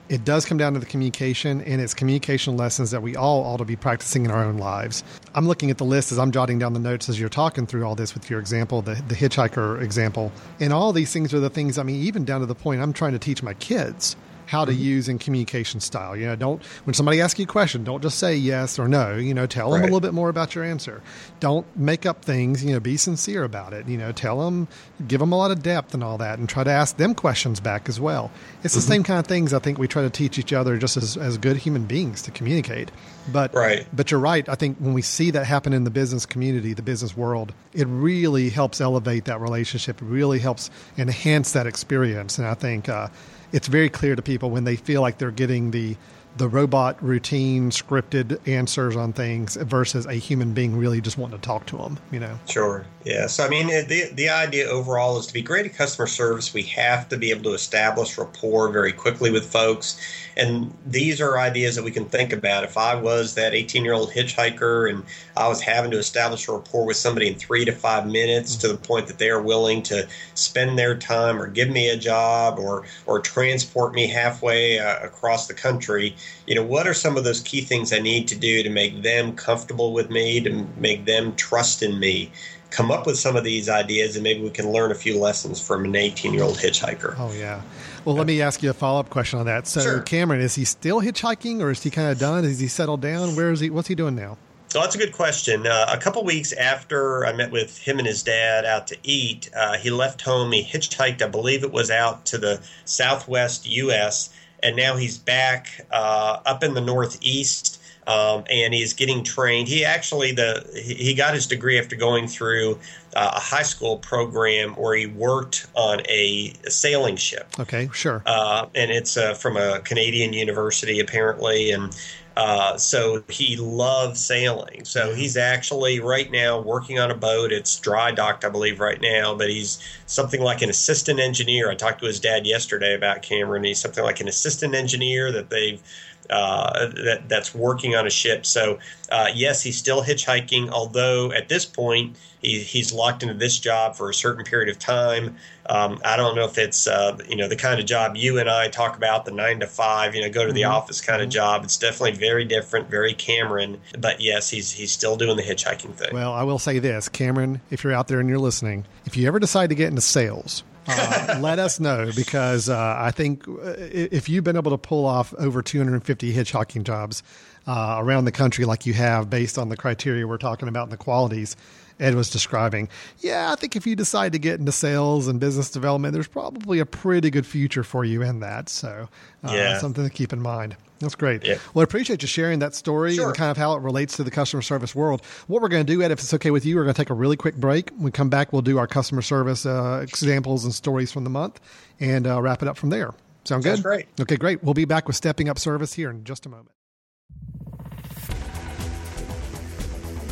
[0.09, 3.57] it does come down to the communication, and it's communication lessons that we all ought
[3.57, 5.03] to be practicing in our own lives.
[5.35, 7.85] I'm looking at the list as I'm jotting down the notes as you're talking through
[7.85, 10.31] all this with your example, the, the hitchhiker example.
[10.59, 12.91] And all these things are the things, I mean, even down to the point I'm
[12.91, 14.15] trying to teach my kids
[14.49, 14.81] how to mm-hmm.
[14.81, 16.17] use in communication style.
[16.17, 19.15] You know, don't when somebody asks you a question, don't just say yes or no.
[19.15, 21.03] You know, tell them a little bit more about your answer.
[21.39, 22.65] Don't make up things.
[22.65, 23.87] You know, be sincere about it.
[23.87, 24.67] You know, tell them,
[25.07, 27.59] give them a lot of depth and all that, and try to ask them questions
[27.59, 28.31] back as well.
[28.63, 30.97] It's the same kind of things I think we try to teach each other just
[30.97, 32.91] as, as good human beings to communicate.
[33.31, 33.87] But Right.
[33.93, 34.47] but you're right.
[34.49, 37.87] I think when we see that happen in the business community, the business world, it
[37.87, 40.01] really helps elevate that relationship.
[40.01, 42.37] It really helps enhance that experience.
[42.37, 43.07] And I think uh,
[43.51, 45.95] it's very clear to people when they feel like they're getting the
[46.37, 51.45] the robot routine scripted answers on things versus a human being really just wanting to
[51.45, 51.97] talk to them.
[52.11, 52.39] You know.
[52.47, 52.85] Sure.
[53.05, 53.27] Yeah.
[53.27, 56.63] So, I mean, the, the idea overall is to be great at customer service, we
[56.63, 59.99] have to be able to establish rapport very quickly with folks.
[60.35, 62.63] And these are ideas that we can think about.
[62.63, 65.03] If I was that 18 year old hitchhiker and
[65.35, 68.67] I was having to establish a rapport with somebody in three to five minutes to
[68.67, 72.59] the point that they are willing to spend their time or give me a job
[72.59, 76.15] or, or transport me halfway uh, across the country,
[76.47, 79.01] you know, what are some of those key things I need to do to make
[79.03, 82.31] them comfortable with me, to make them trust in me?
[82.71, 85.59] Come up with some of these ideas, and maybe we can learn a few lessons
[85.59, 87.15] from an 18 year old hitchhiker.
[87.17, 87.61] Oh yeah.
[88.05, 89.67] Well, let me ask you a follow up question on that.
[89.67, 89.99] So, Sure.
[90.01, 92.45] Cameron, is he still hitchhiking, or is he kind of done?
[92.45, 93.35] Is he settled down?
[93.35, 93.69] Where is he?
[93.69, 94.37] What's he doing now?
[94.69, 95.65] So that's a good question.
[95.65, 99.49] Uh, a couple weeks after I met with him and his dad out to eat,
[99.55, 100.51] uh, he left home.
[100.51, 104.29] He hitchhiked, I believe it was out to the southwest U.S.,
[104.63, 107.75] and now he's back uh, up in the northeast.
[108.07, 109.67] Um, and he's getting trained.
[109.67, 112.79] He actually the he got his degree after going through
[113.15, 118.23] uh, a high school program where he worked on a sailing ship Okay, sure.
[118.25, 121.95] uh, and it's uh, from a Canadian university apparently, and
[122.39, 124.85] uh, so he loves sailing.
[124.85, 127.51] So he's actually right now working on a boat.
[127.51, 131.69] It's dry docked, I believe, right now, but he's something like an assistant engineer.
[131.69, 133.65] I talked to his dad yesterday about Cameron.
[133.65, 135.81] He's something like an assistant engineer that they've.
[136.29, 138.45] Uh, that that's working on a ship.
[138.45, 138.77] So
[139.11, 140.69] uh, yes, he's still hitchhiking.
[140.69, 144.77] Although at this point he, he's locked into this job for a certain period of
[144.77, 145.35] time.
[145.67, 148.49] Um, I don't know if it's uh, you know the kind of job you and
[148.49, 151.29] I talk about, the nine to five, you know, go to the office kind of
[151.29, 151.63] job.
[151.63, 153.79] It's definitely very different, very Cameron.
[153.97, 156.09] But yes, he's he's still doing the hitchhiking thing.
[156.13, 159.27] Well, I will say this, Cameron, if you're out there and you're listening, if you
[159.27, 163.75] ever decide to get into sales, uh, let us know because uh, I think uh,
[163.77, 167.23] if you've been able to pull off over 250 hitchhiking jobs
[167.67, 170.91] uh, around the country like you have based on the criteria we're talking about and
[170.91, 171.55] the qualities
[171.99, 172.87] Ed was describing,
[173.19, 176.79] yeah, I think if you decide to get into sales and business development, there's probably
[176.79, 178.69] a pretty good future for you in that.
[178.69, 179.09] So,
[179.43, 179.77] uh, Yeah.
[179.79, 180.77] something to keep in mind.
[180.99, 181.45] That's great.
[181.45, 181.57] Yeah.
[181.73, 183.27] Well, I appreciate you sharing that story Sure.
[183.27, 185.21] and kind of how it relates to the customer service world.
[185.47, 187.09] What we're going to do, Ed, if it's okay with you, we're going to take
[187.09, 187.89] a really quick break.
[187.91, 191.29] When we come back, we'll do our customer service uh, examples and stories from the
[191.29, 191.59] month
[192.01, 193.13] and uh, wrap it up from there.
[193.45, 193.83] Sound Sounds good?
[193.83, 194.05] great.
[194.19, 194.61] Okay, great.
[194.63, 196.71] We'll be back with Stepping Up Service here in just a moment.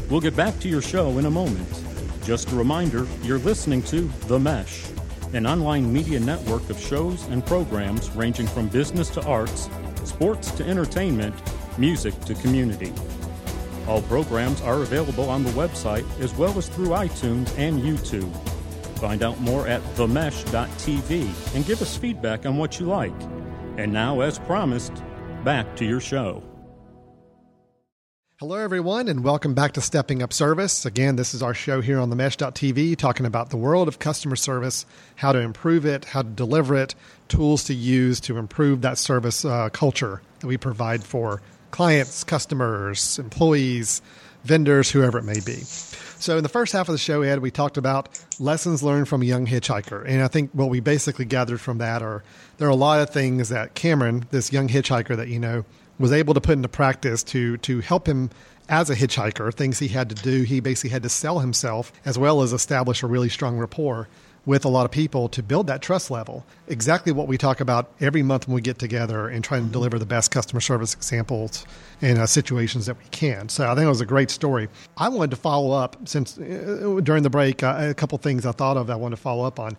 [0.10, 1.68] We'll get back to your show in a moment.
[2.24, 4.84] Just a reminder you're listening to The Mesh,
[5.34, 9.70] an online media network of shows and programs ranging from business to arts,
[10.08, 11.36] sports to entertainment,
[11.78, 12.94] music to community.
[13.88, 18.34] All programs are available on the website as well as through iTunes and YouTube.
[18.98, 23.14] Find out more at themesh.tv and give us feedback on what you like.
[23.78, 24.94] And now, as promised,
[25.44, 26.47] back to your show.
[28.40, 30.86] Hello, everyone, and welcome back to Stepping Up Service.
[30.86, 34.36] Again, this is our show here on the Mesh.tv talking about the world of customer
[34.36, 36.94] service, how to improve it, how to deliver it,
[37.30, 43.18] tools to use to improve that service uh, culture that we provide for clients, customers,
[43.18, 44.04] employees,
[44.44, 45.56] vendors, whoever it may be.
[46.20, 48.08] So, in the first half of the show, Ed, we talked about
[48.40, 50.04] lessons learned from a young hitchhiker.
[50.08, 52.24] And I think what we basically gathered from that are
[52.60, 55.66] there are a lot of things that Cameron, this young hitchhiker that you know,
[56.00, 58.30] was able to put into practice to to help him
[58.70, 59.54] as a hitchhiker.
[59.54, 60.44] Things he had to do.
[60.44, 64.08] He basically had to sell himself as well as establish a really strong rapport
[64.48, 66.46] with a lot of people to build that trust level.
[66.70, 70.00] Exactly what we talk about every month when we get together and try and deliver
[70.00, 71.66] the best customer service examples
[72.02, 73.50] and uh, situations that we can.
[73.50, 74.70] So I think it was a great story.
[74.96, 78.54] I wanted to follow up since uh, during the break, uh, a couple things I
[78.54, 79.76] thought of I wanted to follow up on.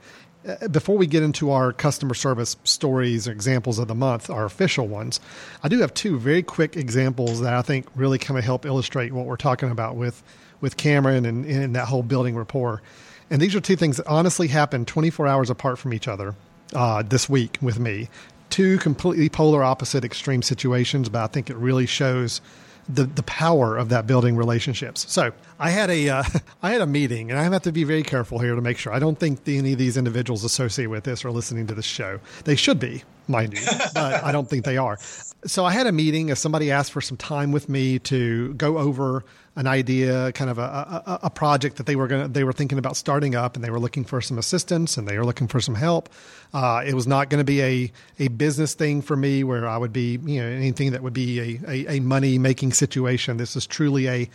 [0.46, 4.44] Uh, Before we get into our customer service stories or examples of the month, our
[4.44, 5.20] official ones,
[5.62, 9.12] I do have two very quick examples that I think really kind of help illustrate
[9.12, 10.22] what we're talking about with
[10.60, 12.82] with Cameron and, and that whole building rapport.
[13.30, 16.34] And these are two things that honestly happened 24 hours apart from each other
[16.74, 18.08] uh, this week with me.
[18.50, 22.40] Two completely polar opposite extreme situations, but I think it really shows
[22.88, 25.10] the the power of that building relationships.
[25.12, 26.22] So I had a uh,
[26.62, 28.92] I had a meeting, and I have to be very careful here to make sure
[28.92, 31.84] I don't think the, any of these individuals associated with this are listening to this
[31.84, 32.20] show.
[32.44, 34.98] They should be, mind you, but I don't think they are.
[35.44, 36.30] So I had a meeting.
[36.30, 39.24] As somebody asked for some time with me to go over
[39.56, 42.78] an idea, kind of a, a, a project that they were going they were thinking
[42.78, 45.60] about starting up, and they were looking for some assistance and they were looking for
[45.60, 46.08] some help.
[46.54, 49.76] Uh, it was not going to be a a business thing for me where I
[49.76, 53.36] would be you know anything that would be a, a, a money making situation.
[53.36, 54.30] This is truly a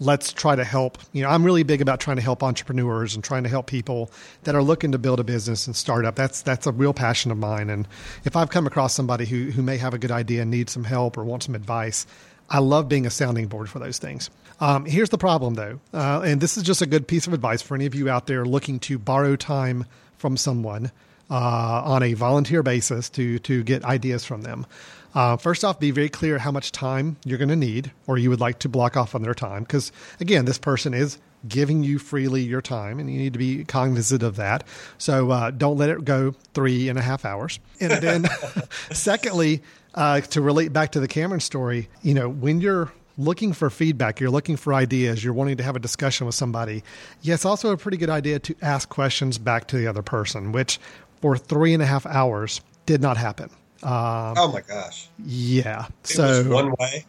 [0.00, 0.98] let's try to help.
[1.12, 4.10] You know, I'm really big about trying to help entrepreneurs and trying to help people
[4.44, 6.14] that are looking to build a business and start up.
[6.14, 7.70] That's that's a real passion of mine.
[7.70, 7.88] And
[8.24, 10.84] if I've come across somebody who who may have a good idea and needs some
[10.84, 12.06] help or want some advice,
[12.50, 14.30] I love being a sounding board for those things.
[14.60, 17.62] Um, here's the problem, though, uh, and this is just a good piece of advice
[17.62, 19.84] for any of you out there looking to borrow time
[20.16, 20.90] from someone
[21.30, 24.66] uh, on a volunteer basis to to get ideas from them.
[25.14, 28.30] Uh, first off, be very clear how much time you're going to need or you
[28.30, 29.62] would like to block off on their time.
[29.62, 29.90] Because
[30.20, 34.22] again, this person is giving you freely your time and you need to be cognizant
[34.22, 34.64] of that.
[34.98, 37.58] So uh, don't let it go three and a half hours.
[37.80, 38.26] And then,
[38.92, 39.62] secondly,
[39.94, 44.20] uh, to relate back to the Cameron story, you know, when you're looking for feedback,
[44.20, 46.84] you're looking for ideas, you're wanting to have a discussion with somebody,
[47.22, 50.52] yeah, it's also a pretty good idea to ask questions back to the other person,
[50.52, 50.78] which
[51.20, 53.50] for three and a half hours did not happen.
[53.82, 55.08] Um, oh my gosh!
[55.24, 55.86] Yeah.
[56.02, 57.06] It so one way.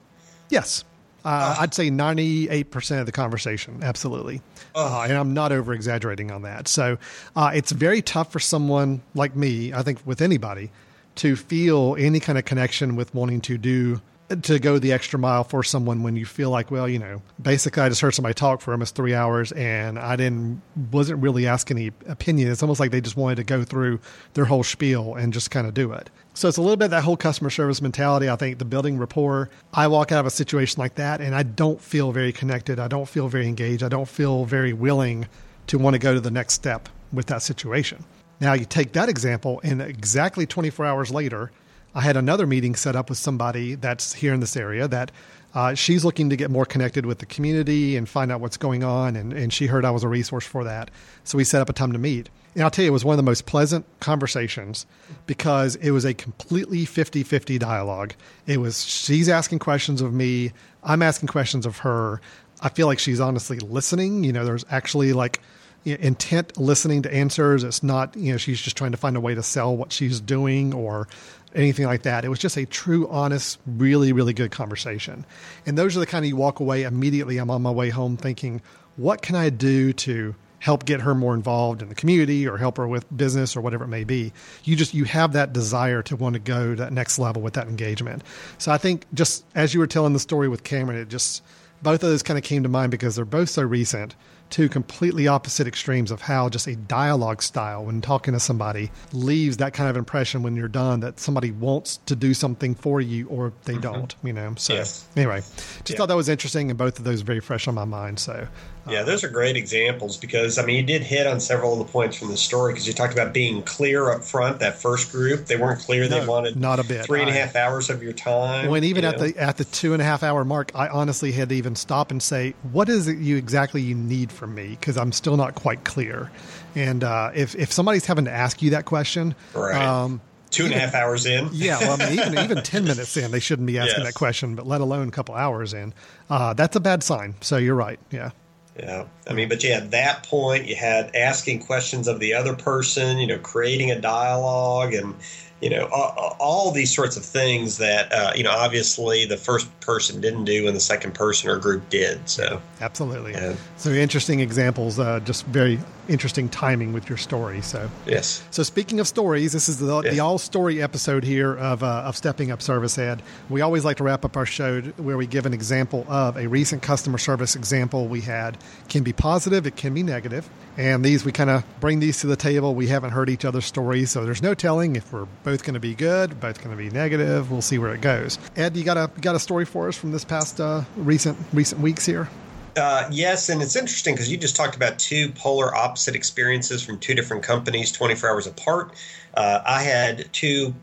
[0.49, 0.84] Yes,
[1.25, 3.79] uh, I'd say ninety-eight percent of the conversation.
[3.82, 4.41] Absolutely,
[4.75, 6.67] uh, and I'm not over exaggerating on that.
[6.67, 6.97] So
[7.36, 9.73] uh, it's very tough for someone like me.
[9.73, 10.69] I think with anybody
[11.15, 13.99] to feel any kind of connection with wanting to do
[14.43, 17.81] to go the extra mile for someone when you feel like, well, you know, basically
[17.81, 20.61] I just heard somebody talk for almost three hours and I didn't
[20.91, 22.51] wasn't really asking any opinion.
[22.51, 23.99] It's almost like they just wanted to go through
[24.33, 26.09] their whole spiel and just kind of do it.
[26.35, 28.29] So it's a little bit that whole customer service mentality.
[28.29, 29.49] I think the building rapport.
[29.73, 32.79] I walk out of a situation like that and I don't feel very connected.
[32.79, 33.83] I don't feel very engaged.
[33.83, 35.27] I don't feel very willing
[35.67, 38.05] to want to go to the next step with that situation.
[38.39, 41.51] Now you take that example and exactly 24 hours later,
[41.95, 45.12] I had another meeting set up with somebody that's here in this area that
[45.56, 48.84] uh, she's looking to get more connected with the community and find out what's going
[48.84, 49.15] on.
[49.15, 50.91] And, and she heard I was a resource for that.
[51.23, 52.30] So we set up a time to meet.
[52.54, 54.86] And I'll tell you, it was one of the most pleasant conversations
[55.25, 58.13] because it was a completely 50 50 dialogue.
[58.45, 60.52] It was she's asking questions of me,
[60.84, 62.21] I'm asking questions of her.
[62.62, 64.23] I feel like she's honestly listening.
[64.23, 65.39] You know, there's actually like,
[65.86, 67.63] intent listening to answers.
[67.63, 70.19] It's not, you know, she's just trying to find a way to sell what she's
[70.19, 71.08] doing or
[71.55, 72.25] anything like that.
[72.25, 75.25] It was just a true, honest, really, really good conversation.
[75.65, 77.38] And those are the kind of you walk away immediately.
[77.38, 78.62] I'm on my way home thinking,
[78.97, 82.77] what can I do to help get her more involved in the community or help
[82.77, 84.31] her with business or whatever it may be.
[84.63, 87.53] You just you have that desire to want to go to that next level with
[87.53, 88.23] that engagement.
[88.57, 91.43] So I think just as you were telling the story with Cameron, it just
[91.81, 94.15] both of those kind of came to mind because they're both so recent
[94.49, 99.57] two completely opposite extremes of how just a dialogue style when talking to somebody leaves
[99.57, 103.27] that kind of impression when you're done that somebody wants to do something for you
[103.27, 103.81] or they mm-hmm.
[103.81, 104.53] don't, you know.
[104.57, 105.07] So yes.
[105.15, 105.97] anyway, just yeah.
[105.97, 108.19] thought that was interesting and both of those very fresh on my mind.
[108.19, 108.47] So
[108.91, 111.91] yeah, those are great examples because I mean you did hit on several of the
[111.91, 114.60] points from the story because you talked about being clear up front.
[114.60, 116.10] That first group, they weren't clear.
[116.10, 118.69] No, they wanted not a bit three and a half hours of your time.
[118.69, 119.28] When even at know?
[119.28, 122.12] the at the two and a half hour mark, I honestly had to even stop
[122.12, 125.56] and say, "What is it you exactly you need from me?" Because I'm still not
[125.56, 126.32] quite clear.
[126.75, 129.75] And uh, if if somebody's having to ask you that question, right.
[129.75, 131.49] Um, two and a half hours in.
[131.54, 134.13] yeah, well, I mean, even even ten minutes in, they shouldn't be asking yes.
[134.13, 134.56] that question.
[134.56, 135.93] But let alone a couple hours in,
[136.30, 137.36] uh, that's a bad sign.
[137.41, 137.99] So you're right.
[138.12, 138.32] Yeah.
[138.81, 139.05] Yeah.
[139.27, 143.17] I mean, but yeah, at that point, you had asking questions of the other person,
[143.17, 145.15] you know, creating a dialogue and,
[145.61, 149.67] you know, all, all these sorts of things that, uh, you know, obviously the first
[149.81, 152.27] person didn't do and the second person or group did.
[152.29, 153.33] So, absolutely.
[153.33, 153.55] Yeah.
[153.77, 155.79] So, interesting examples, uh, just very
[156.10, 157.62] interesting timing with your story.
[157.62, 158.43] So yes.
[158.52, 160.13] So speaking of stories, this is the, yes.
[160.13, 163.22] the all story episode here of uh, of Stepping Up Service Ed.
[163.50, 166.48] We always like to wrap up our show where we give an example of a
[166.48, 168.56] recent customer service example we had.
[168.56, 172.19] It can be positive, it can be negative, and these we kind of bring these
[172.22, 172.76] to the table.
[172.76, 175.80] We haven't heard each other's stories, so there's no telling if we're both going to
[175.80, 177.52] be good, both going to be negative.
[177.52, 178.39] We'll see where it goes.
[178.56, 181.38] Ed, you got a you got a story for us from this past uh, recent
[181.54, 182.30] recent weeks here?
[182.79, 186.97] Uh, yes, and it's interesting because you just talked about two polar opposite experiences from
[186.99, 188.93] two different companies, 24 hours apart.
[189.35, 190.73] Uh, I had two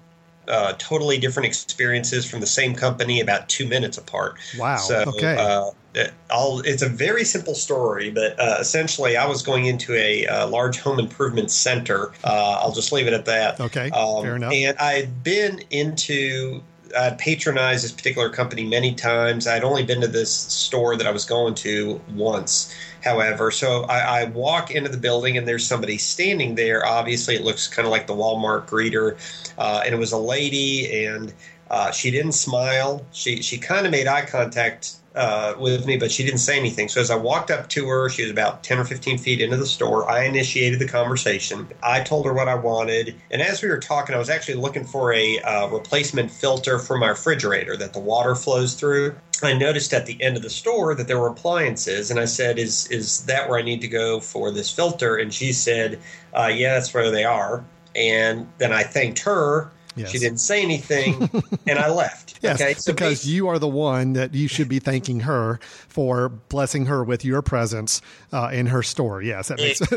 [0.48, 4.36] uh, totally different experiences from the same company about two minutes apart.
[4.58, 4.76] Wow.
[4.76, 5.36] So, okay.
[5.36, 10.26] Uh, it, it's a very simple story, but uh, essentially, I was going into a
[10.26, 12.12] uh, large home improvement center.
[12.22, 13.60] Uh, I'll just leave it at that.
[13.60, 13.90] Okay.
[13.90, 14.52] Um, Fair enough.
[14.52, 16.62] And I had been into
[16.96, 19.46] I'd patronized this particular company many times.
[19.46, 23.50] I'd only been to this store that I was going to once, however.
[23.50, 26.86] So I, I walk into the building and there's somebody standing there.
[26.86, 29.16] Obviously, it looks kind of like the Walmart greeter,
[29.58, 31.32] uh, and it was a lady, and
[31.70, 33.04] uh, she didn't smile.
[33.12, 36.88] She she kind of made eye contact uh, with me, but she didn't say anything.
[36.88, 39.56] So as I walked up to her, she was about 10 or 15 feet into
[39.56, 40.08] the store.
[40.08, 41.66] I initiated the conversation.
[41.82, 43.16] I told her what I wanted.
[43.30, 46.98] And as we were talking, I was actually looking for a uh, replacement filter for
[46.98, 49.16] my refrigerator that the water flows through.
[49.42, 52.58] I noticed at the end of the store that there were appliances, and I said,
[52.58, 56.00] "Is is that where I need to go for this filter?" And she said,
[56.32, 57.62] uh, "Yeah, that's where they are."
[57.94, 60.10] And then I thanked her Yes.
[60.10, 61.30] She didn't say anything,
[61.66, 62.38] and I left.
[62.42, 62.74] yes, okay?
[62.74, 67.02] so because you are the one that you should be thanking her for blessing her
[67.02, 69.22] with your presence uh, in her store.
[69.22, 69.88] Yes, that makes it,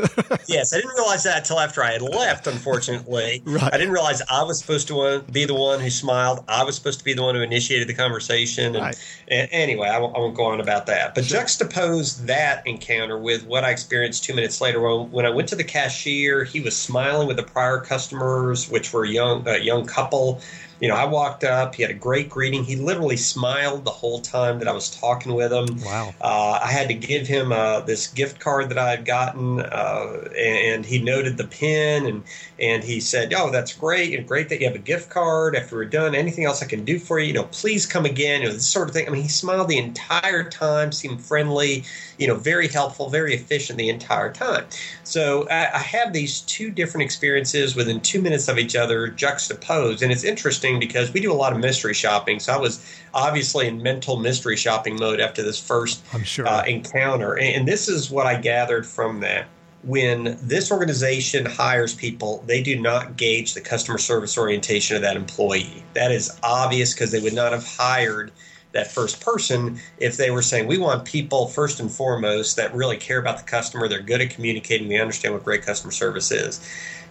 [0.48, 2.46] yes, I didn't realize that until after I had left.
[2.46, 3.62] Unfortunately, right.
[3.62, 6.44] I didn't realize I was supposed to be the one who smiled.
[6.48, 8.74] I was supposed to be the one who initiated the conversation.
[8.74, 9.20] And, right.
[9.28, 11.14] and anyway, I won't, I won't, go on about that.
[11.14, 11.40] But sure.
[11.40, 15.56] juxtapose that encounter with what I experienced two minutes later when, when I went to
[15.56, 16.44] the cashier.
[16.44, 20.40] He was smiling with the prior customers, which were young, uh, young couple
[20.80, 21.74] you know, I walked up.
[21.74, 22.64] He had a great greeting.
[22.64, 25.66] He literally smiled the whole time that I was talking with him.
[25.84, 26.14] Wow.
[26.20, 30.28] Uh, I had to give him uh, this gift card that I had gotten, uh,
[30.36, 32.24] and he noted the pin, and
[32.58, 35.76] and he said, "Oh, that's great, and great that you have a gift card." After
[35.76, 37.28] we're done, anything else I can do for you?
[37.28, 38.40] You know, please come again.
[38.40, 39.06] You know, this sort of thing.
[39.06, 41.84] I mean, he smiled the entire time, seemed friendly.
[42.16, 44.66] You know, very helpful, very efficient the entire time.
[45.04, 50.02] So I, I have these two different experiences within two minutes of each other juxtaposed,
[50.02, 52.40] and it's interesting interesting because we do a lot of mystery shopping.
[52.40, 56.46] So I was obviously in mental mystery shopping mode after this first sure.
[56.46, 57.38] uh, encounter.
[57.38, 59.46] And, and this is what I gathered from that
[59.82, 65.16] when this organization hires people, they do not gauge the customer service orientation of that
[65.16, 65.82] employee.
[65.94, 68.30] That is obvious because they would not have hired
[68.72, 72.96] that first person if they were saying, We want people first and foremost that really
[72.96, 76.60] care about the customer, they're good at communicating, they understand what great customer service is.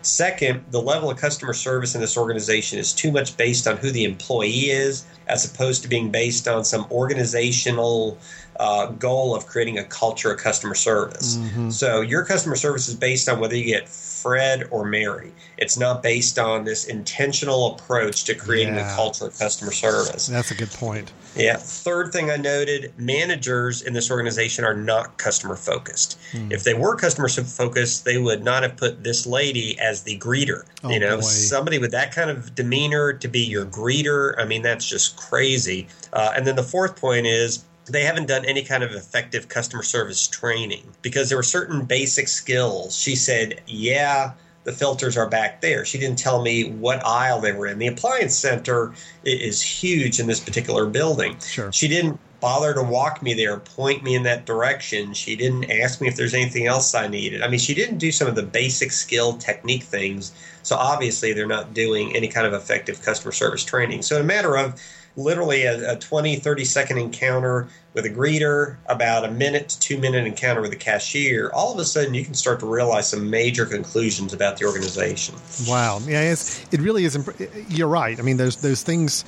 [0.01, 3.91] Second, the level of customer service in this organization is too much based on who
[3.91, 8.18] the employee is, as opposed to being based on some organizational
[8.60, 11.38] uh, goal of creating a culture of customer service.
[11.38, 11.70] Mm-hmm.
[11.72, 13.89] So your customer service is based on whether you get
[14.22, 15.32] Fred or Mary.
[15.57, 18.91] It's not based on this intentional approach to creating yeah.
[18.91, 20.28] a culture of customer service.
[20.28, 21.11] That's a good point.
[21.36, 21.57] Yeah.
[21.57, 26.20] Third thing I noted managers in this organization are not customer focused.
[26.32, 26.51] Hmm.
[26.51, 30.63] If they were customer focused, they would not have put this lady as the greeter.
[30.84, 31.22] Oh, you know, boy.
[31.22, 34.36] somebody with that kind of demeanor to be your greeter.
[34.38, 35.88] I mean, that's just crazy.
[36.11, 39.83] Uh, and then the fourth point is they haven't done any kind of effective customer
[39.83, 42.97] service training because there were certain basic skills.
[42.97, 44.33] She said, Yeah,
[44.63, 45.85] the filters are back there.
[45.85, 47.79] She didn't tell me what aisle they were in.
[47.79, 51.39] The appliance center is huge in this particular building.
[51.39, 51.71] Sure.
[51.71, 55.13] She didn't bother to walk me there, point me in that direction.
[55.13, 57.41] She didn't ask me if there's anything else I needed.
[57.41, 60.31] I mean, she didn't do some of the basic skill technique things.
[60.63, 64.03] So obviously, they're not doing any kind of effective customer service training.
[64.03, 64.79] So, in a matter of
[65.16, 69.97] literally a, a 20, 30 second encounter with a greeter, about a minute to two
[69.97, 73.30] minute encounter with a cashier, all of a sudden you can start to realize some
[73.30, 75.36] major conclusions about the organization.
[75.68, 75.99] Wow.
[76.05, 77.16] Yeah, it really is.
[77.16, 77.36] Imp-
[77.70, 78.20] you're right.
[78.20, 79.26] I mean, those, those things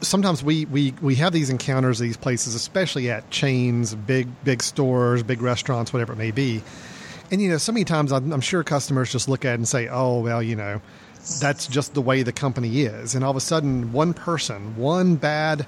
[0.00, 5.22] sometimes we, we, we have these encounters these places, especially at chains, big big stores,
[5.22, 6.62] big restaurants, whatever it may be.
[7.30, 9.68] And you know, so many times I'm, I'm, sure customers just look at it and
[9.68, 10.80] say, "Oh, well, you know,
[11.40, 13.14] that's just the way the company is.
[13.14, 15.66] And all of a sudden, one person, one bad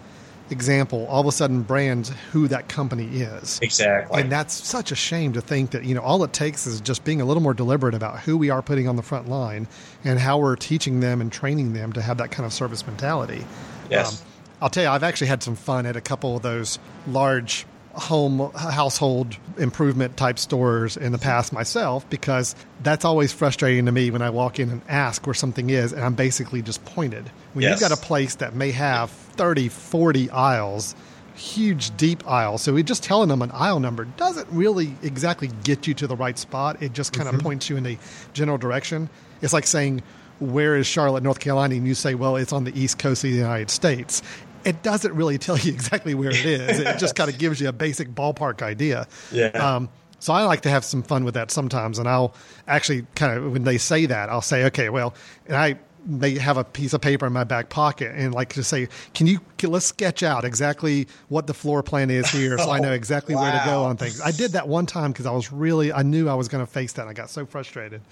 [0.51, 3.59] example, all of a sudden brands who that company is.
[3.63, 4.21] Exactly.
[4.21, 7.05] And that's such a shame to think that, you know, all it takes is just
[7.05, 9.67] being a little more deliberate about who we are putting on the front line
[10.05, 13.45] and how we're teaching them and training them to have that kind of service mentality.
[13.91, 14.21] Yes.
[14.21, 14.29] Um,
[14.63, 16.79] I'll tell you, I've actually had some fun at a couple of those
[17.09, 23.93] large home household improvement type stores in the past myself because that's always frustrating to
[23.93, 27.31] me when I walk in and ask where something is and I'm basically just pointed.
[27.53, 27.73] When yes.
[27.73, 30.95] you've got a place that may have 30, 40 aisles,
[31.35, 35.95] huge deep aisles, so just telling them an aisle number doesn't really exactly get you
[35.95, 36.83] to the right spot.
[36.83, 37.45] It just kind of mm-hmm.
[37.45, 37.99] points you in a
[38.33, 39.11] general direction.
[39.43, 40.03] It's like saying,
[40.41, 41.75] where is Charlotte, North Carolina?
[41.75, 44.23] And you say, well, it's on the east coast of the United States
[44.65, 46.79] it doesn't really tell you exactly where it is.
[46.79, 49.07] it just kind of gives you a basic ballpark idea.
[49.31, 49.47] Yeah.
[49.49, 49.89] Um,
[50.19, 52.35] so I like to have some fun with that sometimes, and I'll
[52.69, 55.15] actually kind of when they say that, I'll say, okay, well,
[55.47, 58.65] and I they have a piece of paper in my back pocket and like to
[58.65, 62.81] say, "Can you let's sketch out exactly what the floor plan is here, so I
[62.81, 63.43] know exactly wow.
[63.43, 66.03] where to go on things." I did that one time because I was really I
[66.03, 67.03] knew I was going to face that.
[67.03, 68.03] and I got so frustrated,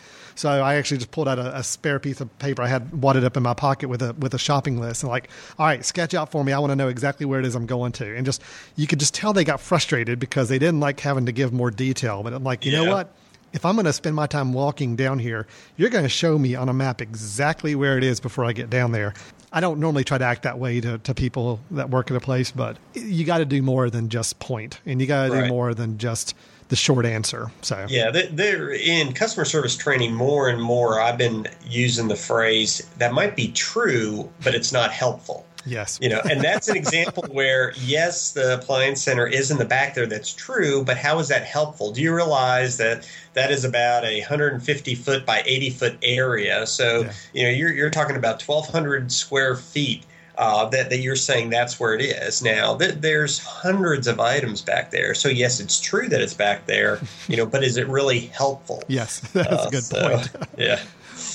[0.40, 3.24] so I actually just pulled out a, a, spare piece of paper I had wadded
[3.24, 5.28] up in my pocket with a with a shopping list and like,
[5.58, 6.52] "All right, sketch out for me.
[6.52, 8.42] I want to know exactly where it is I'm going to." And just
[8.74, 11.70] you could just tell they got frustrated because they didn't like having to give more
[11.70, 12.22] detail.
[12.22, 12.84] But I'm like, you yeah.
[12.84, 13.14] know what?
[13.52, 15.44] if I'm going to spend my time walking down here,
[15.76, 18.70] you're going to show me on a map exactly where it is before I get
[18.70, 19.12] down there.
[19.52, 22.20] I don't normally try to act that way to, to people that work at a
[22.20, 25.42] place, but you got to do more than just point, and you got to right.
[25.42, 26.36] do more than just
[26.70, 27.50] the short answer.
[27.62, 31.00] So yeah, they're in customer service training more and more.
[31.00, 35.44] I've been using the phrase that might be true, but it's not helpful.
[35.66, 35.98] Yes.
[36.00, 39.94] You know, and that's an example where, yes, the appliance center is in the back
[39.94, 40.06] there.
[40.06, 40.84] That's true.
[40.84, 41.92] But how is that helpful?
[41.92, 46.66] Do you realize that that is about a 150 foot by 80 foot area?
[46.66, 47.12] So, yeah.
[47.34, 50.04] you know, you're, you're talking about 1,200 square feet.
[50.40, 52.42] Uh, that, that you're saying that's where it is.
[52.42, 55.12] Now, th- there's hundreds of items back there.
[55.12, 58.82] So, yes, it's true that it's back there, you know, but is it really helpful?
[58.88, 60.30] Yes, that's uh, a good so, point.
[60.56, 60.80] yeah.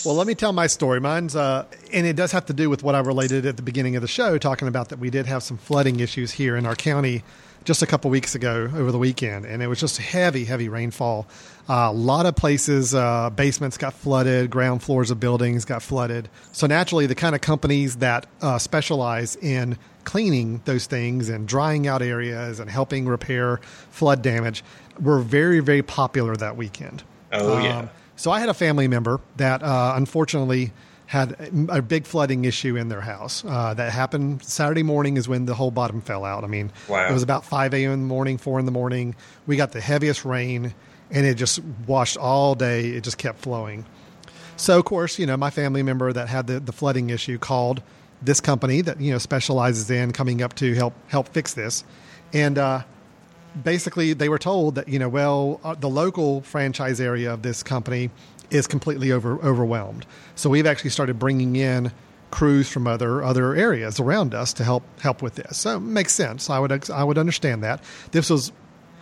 [0.04, 1.00] Well, let me tell my story.
[1.00, 3.96] Mine's, uh, and it does have to do with what I related at the beginning
[3.96, 6.76] of the show, talking about that we did have some flooding issues here in our
[6.76, 7.24] county
[7.66, 11.28] just a couple weeks ago over the weekend, and it was just heavy, heavy rainfall.
[11.68, 16.30] Uh, a lot of places, uh, basements got flooded, ground floors of buildings got flooded.
[16.52, 21.88] So naturally, the kind of companies that uh, specialize in cleaning those things and drying
[21.88, 23.58] out areas and helping repair
[23.90, 24.64] flood damage
[25.02, 27.04] were very, very popular that weekend.
[27.32, 27.80] Oh yeah.
[27.80, 30.72] Um, so I had a family member that uh, unfortunately
[31.08, 31.36] had
[31.70, 33.44] a big flooding issue in their house.
[33.46, 36.44] Uh, that happened Saturday morning is when the whole bottom fell out.
[36.44, 37.08] I mean, wow.
[37.08, 37.92] it was about 5 a.m.
[37.92, 39.16] in the morning, 4 in the morning.
[39.46, 40.74] We got the heaviest rain
[41.12, 42.90] and it just washed all day.
[42.90, 43.86] It just kept flowing.
[44.58, 47.84] So, of course, you know, my family member that had the, the flooding issue called
[48.22, 51.84] this company that, you know, specializes in coming up to help help fix this.
[52.34, 52.84] And uh,
[53.64, 57.64] basically they were told that you know well uh, the local franchise area of this
[57.64, 58.10] company
[58.52, 60.06] is completely over overwhelmed.
[60.36, 61.92] So we've actually started bringing in
[62.32, 65.58] crews from other other areas around us to help help with this.
[65.58, 66.50] So it makes sense.
[66.50, 67.84] I would i would understand that.
[68.12, 68.52] This was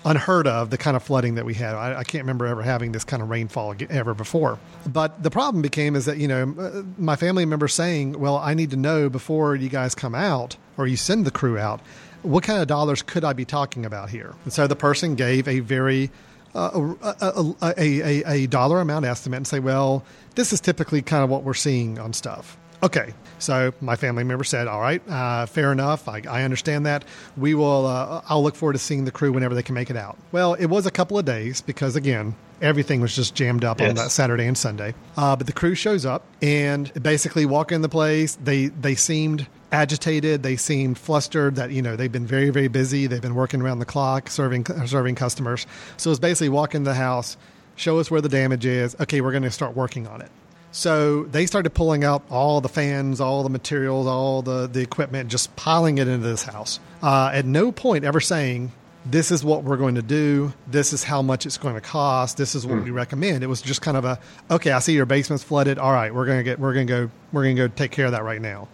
[0.05, 1.75] unheard of the kind of flooding that we had.
[1.75, 4.59] I, I can't remember ever having this kind of rainfall ever before.
[4.85, 8.53] But the problem became is that you know uh, my family member saying well i
[8.53, 11.79] need to know before you guys come out or you send the crew out
[12.23, 14.33] what kind of dollars could I be talking about here?
[14.45, 16.09] And so the person gave a very
[16.55, 20.03] uh, a, a, a, a, dollar amount estimate and say, well,
[20.35, 22.57] this is typically kind of what we're seeing on stuff.
[22.83, 26.09] Okay, so my family member said, all right, uh, fair enough.
[26.09, 27.05] I, I, understand that.
[27.37, 27.87] We will.
[27.87, 30.17] Uh, I'll look forward to seeing the crew whenever they can make it out.
[30.33, 33.89] Well, it was a couple of days because again, everything was just jammed up yes.
[33.89, 34.95] on that Saturday and Sunday.
[35.15, 38.35] Uh, but the crew shows up and basically walk in the place.
[38.35, 40.43] They they seemed agitated.
[40.43, 43.07] They seemed flustered that, you know, they've been very, very busy.
[43.07, 45.65] They've been working around the clock, serving, serving customers.
[45.97, 47.35] So it's basically walk in the house,
[47.75, 48.95] show us where the damage is.
[49.01, 50.31] Okay, we're going to start working on it.
[50.71, 55.29] So they started pulling out all the fans, all the materials, all the, the equipment,
[55.29, 56.79] just piling it into this house.
[57.01, 58.71] Uh, at no point ever saying,
[59.05, 60.53] this is what we're going to do.
[60.65, 62.37] This is how much it's going to cost.
[62.37, 62.85] This is what mm.
[62.85, 63.43] we recommend.
[63.43, 64.19] It was just kind of a,
[64.49, 65.77] okay, I see your basement's flooded.
[65.77, 67.91] All right, we're going to get, we're going to go, we're going to go take
[67.91, 68.67] care of that right now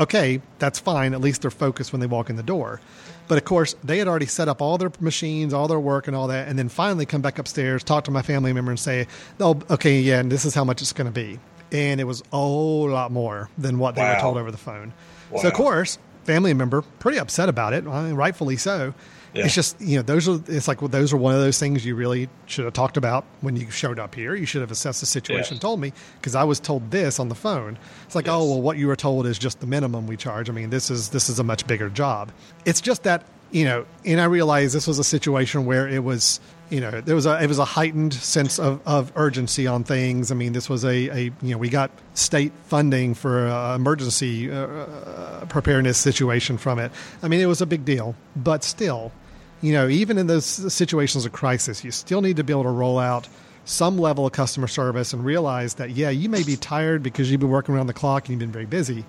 [0.00, 1.14] okay, that's fine.
[1.14, 2.80] At least they're focused when they walk in the door.
[3.26, 6.16] But of course, they had already set up all their machines, all their work, and
[6.16, 9.06] all that, and then finally come back upstairs, talk to my family member, and say,
[9.38, 11.38] "Oh, okay, yeah, and this is how much it's going to be."
[11.70, 14.14] And it was a whole lot more than what they wow.
[14.14, 14.94] were told over the phone.
[15.30, 15.42] Wow.
[15.42, 18.94] So of course, family member pretty upset about it, uh, rightfully so.
[19.34, 19.44] Yeah.
[19.44, 21.84] It's just you know those are it's like well those are one of those things
[21.84, 24.34] you really should have talked about when you showed up here.
[24.34, 25.60] You should have assessed the situation, yes.
[25.60, 27.78] told me because I was told this on the phone.
[28.06, 28.42] It's like oh, yes.
[28.42, 30.48] oh well, what you were told is just the minimum we charge.
[30.48, 32.32] I mean this is this is a much bigger job.
[32.64, 36.40] It's just that you know, and I realized this was a situation where it was
[36.70, 40.30] you know there was a it was a heightened sense of, of urgency on things.
[40.30, 44.50] I mean this was a, a you know we got state funding for uh, emergency
[44.50, 46.92] uh, preparedness situation from it.
[47.22, 49.12] I mean it was a big deal, but still
[49.60, 52.70] you know, even in those situations of crisis, you still need to be able to
[52.70, 53.28] roll out
[53.64, 57.40] some level of customer service and realize that, yeah, you may be tired because you've
[57.40, 59.04] been working around the clock and you've been very busy,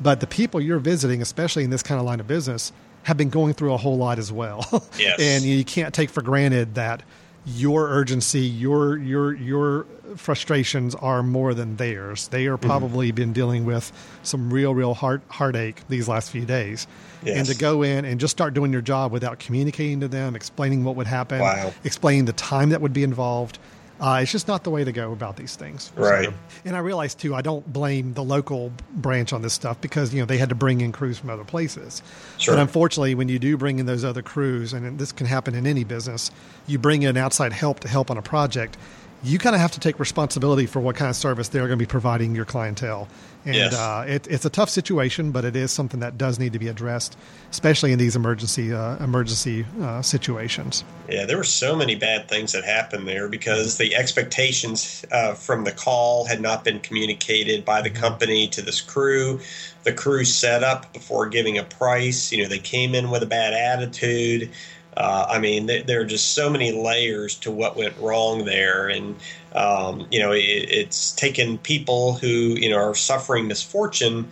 [0.00, 2.72] but the people you're visiting, especially in this kind of line of business,
[3.04, 4.64] have been going through a whole lot as well.
[4.98, 5.20] Yes.
[5.20, 7.02] and you can't take for granted that
[7.46, 9.86] your urgency, your your your
[10.16, 12.28] frustrations are more than theirs.
[12.28, 12.66] They are mm-hmm.
[12.66, 13.16] probably mm-hmm.
[13.16, 13.92] been dealing with
[14.22, 16.86] some real, real heart heartache these last few days.
[17.22, 17.38] Yes.
[17.38, 20.84] And to go in and just start doing your job without communicating to them, explaining
[20.84, 21.72] what would happen, wow.
[21.82, 23.58] explaining the time that would be involved.
[24.00, 25.92] Uh, it's just not the way to go about these things.
[25.94, 26.26] Right.
[26.26, 26.34] So,
[26.64, 30.20] and I realize too, I don't blame the local branch on this stuff because you
[30.20, 32.02] know they had to bring in crews from other places.
[32.38, 32.54] Sure.
[32.54, 35.66] But unfortunately, when you do bring in those other crews, and this can happen in
[35.66, 36.30] any business,
[36.66, 38.76] you bring in outside help to help on a project.
[39.22, 41.82] You kind of have to take responsibility for what kind of service they're going to
[41.82, 43.08] be providing your clientele.
[43.44, 43.74] And Yes.
[43.74, 46.68] uh, it, it's a tough situation, but it is something that does need to be
[46.68, 47.16] addressed,
[47.50, 50.82] especially in these emergency uh, emergency uh, situations.
[51.08, 55.64] Yeah, there were so many bad things that happened there because the expectations uh, from
[55.64, 59.40] the call had not been communicated by the company to this crew.
[59.82, 62.32] The crew set up before giving a price.
[62.32, 64.50] You know, they came in with a bad attitude.
[64.96, 68.88] Uh, I mean, th- there are just so many layers to what went wrong there,
[68.88, 69.16] and
[69.54, 74.28] um, you know, it, it's taken people who you know are suffering misfortune,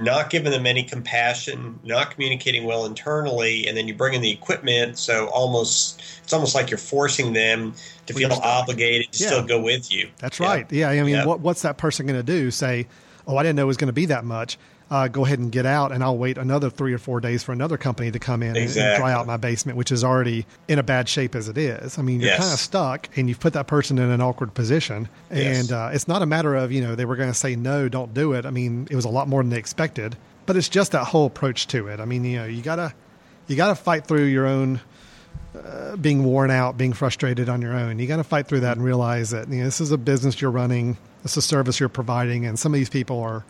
[0.00, 4.30] not giving them any compassion, not communicating well internally, and then you bring in the
[4.30, 4.98] equipment.
[4.98, 7.72] So almost, it's almost like you're forcing them
[8.06, 9.30] to feel obligated to Yeah.
[9.30, 10.08] still go with you.
[10.18, 10.46] That's Yeah.
[10.46, 10.66] right.
[10.72, 11.24] Yeah, I mean, Yeah.
[11.24, 12.50] what, what's that person going to do?
[12.50, 12.86] Say,
[13.26, 14.58] "Oh, I didn't know it was going to be that much.
[14.92, 17.52] Uh, go ahead and get out, and I'll wait another three or four days for
[17.52, 20.78] another company to come in and- and, dry out my basement, which is already in
[20.78, 21.98] a bad shape as it is.
[21.98, 22.40] I mean, you're Yes.
[22.40, 25.08] kind of stuck, and you've put that person in an awkward position.
[25.32, 25.60] Yes.
[25.62, 27.88] And uh, it's not a matter of you know they were going to say no,
[27.88, 28.44] don't do it.
[28.44, 30.14] I mean, it was a lot more than they expected,
[30.44, 31.98] but it's just that whole approach to it.
[31.98, 32.92] I mean, you know, you gotta
[33.46, 34.80] you gotta fight through your own
[35.56, 37.98] uh, being worn out, being frustrated on your own.
[37.98, 40.40] You got to fight through that and realize that you know, this is a business
[40.40, 43.44] you're running, this is a service you're providing, and some of these people are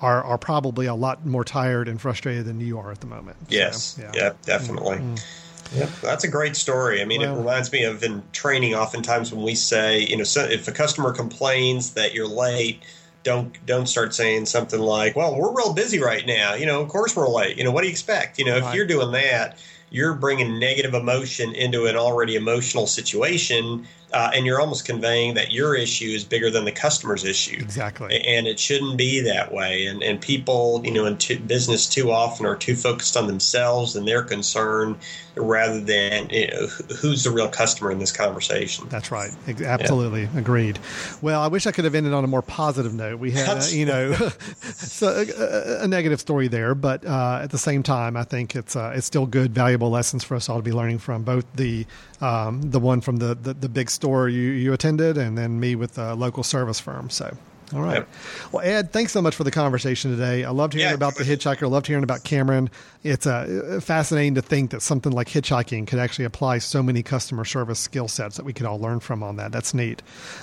[0.00, 3.36] are are probably a lot more tired and frustrated than you are at the moment.
[3.48, 3.98] So, Yes.
[4.00, 4.12] yeah.
[4.14, 4.32] yeah.
[4.44, 4.96] definitely.
[4.98, 5.78] Mm-hmm.
[5.78, 5.88] Yep.
[6.00, 7.02] That's a great story.
[7.02, 10.24] I mean, Well- it reminds me of in training, oftentimes when we say, you know,
[10.24, 12.82] so if a customer complains that you're late,
[13.24, 16.88] don't don't start saying something like, "Well, we're real busy right now." You know, of
[16.88, 17.56] course we're late.
[17.58, 18.38] You know, what do you expect?
[18.38, 18.74] You know, if Right.
[18.76, 19.58] you're doing that,
[19.96, 25.52] you're bringing negative emotion into an already emotional situation, uh, and you're almost conveying that
[25.52, 28.22] your issue is bigger than the customer's issue Exactly.
[28.24, 29.86] and it shouldn't be that way.
[29.86, 33.96] And and people, you know, in t- business too often are too focused on themselves
[33.96, 34.98] and their concern
[35.36, 36.66] rather than you know,
[36.98, 38.88] who's the real customer in this conversation.
[38.88, 39.30] That's right.
[39.46, 40.78] Absolutely agreed.
[41.20, 43.18] Well, I wish I could have ended on a more positive note.
[43.18, 44.14] We had, uh, you know,
[44.62, 48.56] so a, a, a negative story there, but uh, at the same time, I think
[48.56, 51.22] it's uh, it's still good, valuable lessons for us all to be learning from.
[51.22, 51.86] Both the
[52.20, 55.74] um, the one from the, the the big store you you attended, and then me
[55.74, 57.10] with a local service firm.
[57.10, 57.36] So.
[57.74, 57.96] All right.
[57.96, 58.08] Yep.
[58.52, 60.44] Well, Ed, thanks so much for the conversation today.
[60.44, 61.64] I loved hearing Yeah, about the hitchhiker.
[61.64, 62.70] I loved hearing about Cameron.
[63.02, 67.44] It's uh, fascinating to think that something like hitchhiking could actually apply so many customer
[67.44, 69.50] service skill sets that we could all learn from on that.
[69.50, 70.00] That's neat.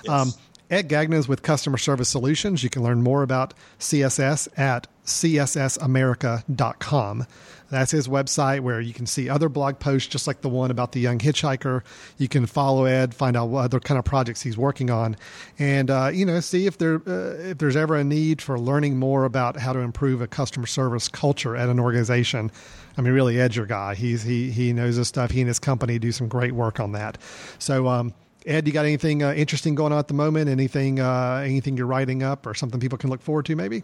[0.10, 0.34] Um,
[0.70, 2.62] Ed Gagnon is with Customer Service Solutions.
[2.62, 7.26] You can learn more about CSS at cssamerica.com.
[7.74, 10.92] That's his website where you can see other blog posts just like the one about
[10.92, 11.82] the young hitchhiker.
[12.20, 15.18] You can follow Ed, find out what other kind of projects he's working on,
[15.58, 19.00] and uh, you know see if there uh, if there's ever a need for learning
[19.00, 22.52] more about how to improve a customer service culture at an organization.
[22.96, 23.96] I mean, really, Ed's your guy.
[23.96, 25.32] He's he he knows his stuff.
[25.32, 27.18] He and his company do some great work on that.
[27.60, 27.88] So.
[27.88, 28.14] Um,
[28.46, 30.50] Ed, you got anything uh, interesting going on at the moment?
[30.50, 33.56] Anything, uh, anything you're writing up, or something people can look forward to?
[33.56, 33.84] Maybe.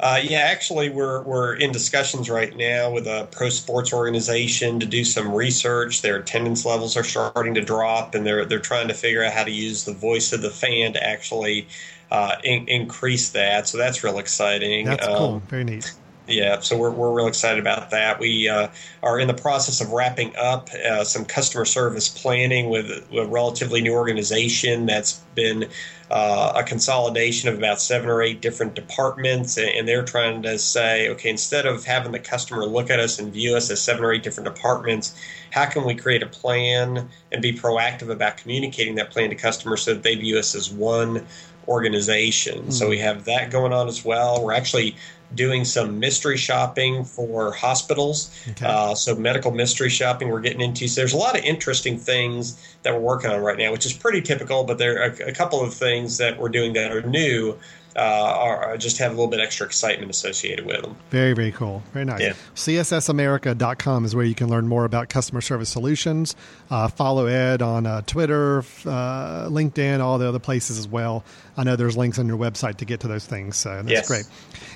[0.00, 4.86] Uh, yeah, actually, we're we're in discussions right now with a pro sports organization to
[4.86, 6.02] do some research.
[6.02, 9.44] Their attendance levels are starting to drop, and they're they're trying to figure out how
[9.44, 11.68] to use the voice of the fan to actually
[12.10, 13.68] uh, in, increase that.
[13.68, 14.86] So that's real exciting.
[14.86, 15.42] That's Um, cool.
[15.48, 15.92] Very neat.
[16.26, 18.18] Yeah, so we're, we're real excited about that.
[18.18, 18.68] We uh,
[19.02, 23.82] are in the process of wrapping up uh, some customer service planning with a relatively
[23.82, 25.68] new organization that's been
[26.10, 29.58] uh, a consolidation of about seven or eight different departments.
[29.58, 33.18] And, and they're trying to say, okay, instead of having the customer look at us
[33.18, 35.14] and view us as seven or eight different departments,
[35.50, 39.82] how can we create a plan and be proactive about communicating that plan to customers
[39.82, 41.26] so that they view us as one
[41.68, 42.70] organization?
[42.70, 44.42] So we have that going on as well.
[44.42, 44.96] We're actually
[45.34, 48.30] doing some mystery shopping for hospitals.
[48.50, 48.66] Okay.
[48.66, 50.88] Uh, so medical mystery shopping we're getting into.
[50.88, 53.92] So there's a lot of interesting things that we're working on right now, which is
[53.92, 54.64] pretty typical.
[54.64, 57.56] But there are a, a couple of things that we're doing that are new.
[57.96, 60.96] Uh, are, are just have a little bit extra excitement associated with them.
[61.10, 61.82] Very, very cool.
[61.92, 62.20] Very nice.
[62.20, 62.32] Yeah.
[62.54, 66.34] CSSAmerica.com is where you can learn more about customer service solutions.
[66.70, 71.24] Uh, follow Ed on uh, Twitter, uh, LinkedIn, all the other places as well.
[71.56, 74.08] I know there's links on your website to get to those things, so that's Yes.
[74.08, 74.24] great.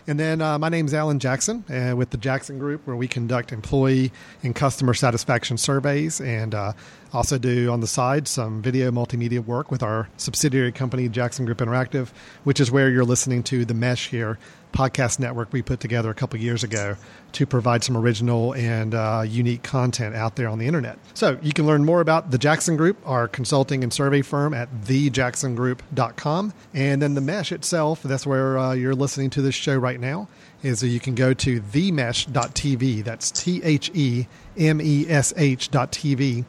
[0.07, 3.53] And then uh, my is Alan Jackson uh, with the Jackson Group, where we conduct
[3.53, 4.13] employee
[4.43, 6.21] and customer satisfaction surveys.
[6.21, 6.73] And uh,
[7.13, 11.59] Also, do on the side some video multimedia work with our subsidiary company, Jackson Group
[11.59, 12.09] Interactive,
[12.45, 14.39] which is where you're listening to the Mesh here
[14.73, 16.97] podcast network we put together a couple years ago
[17.33, 20.99] to provide some original and uh, unique content out there on the internet.
[21.15, 24.69] So you can learn more about the Jackson Group, our consulting and survey firm, at
[24.83, 26.53] thejacksongroup.com.
[26.75, 30.29] And then the Mesh itself, that's where uh, you're listening to this show right now,
[30.63, 33.05] is you can go to themesh.tv.
[33.05, 36.45] That's T H E M E S H.tv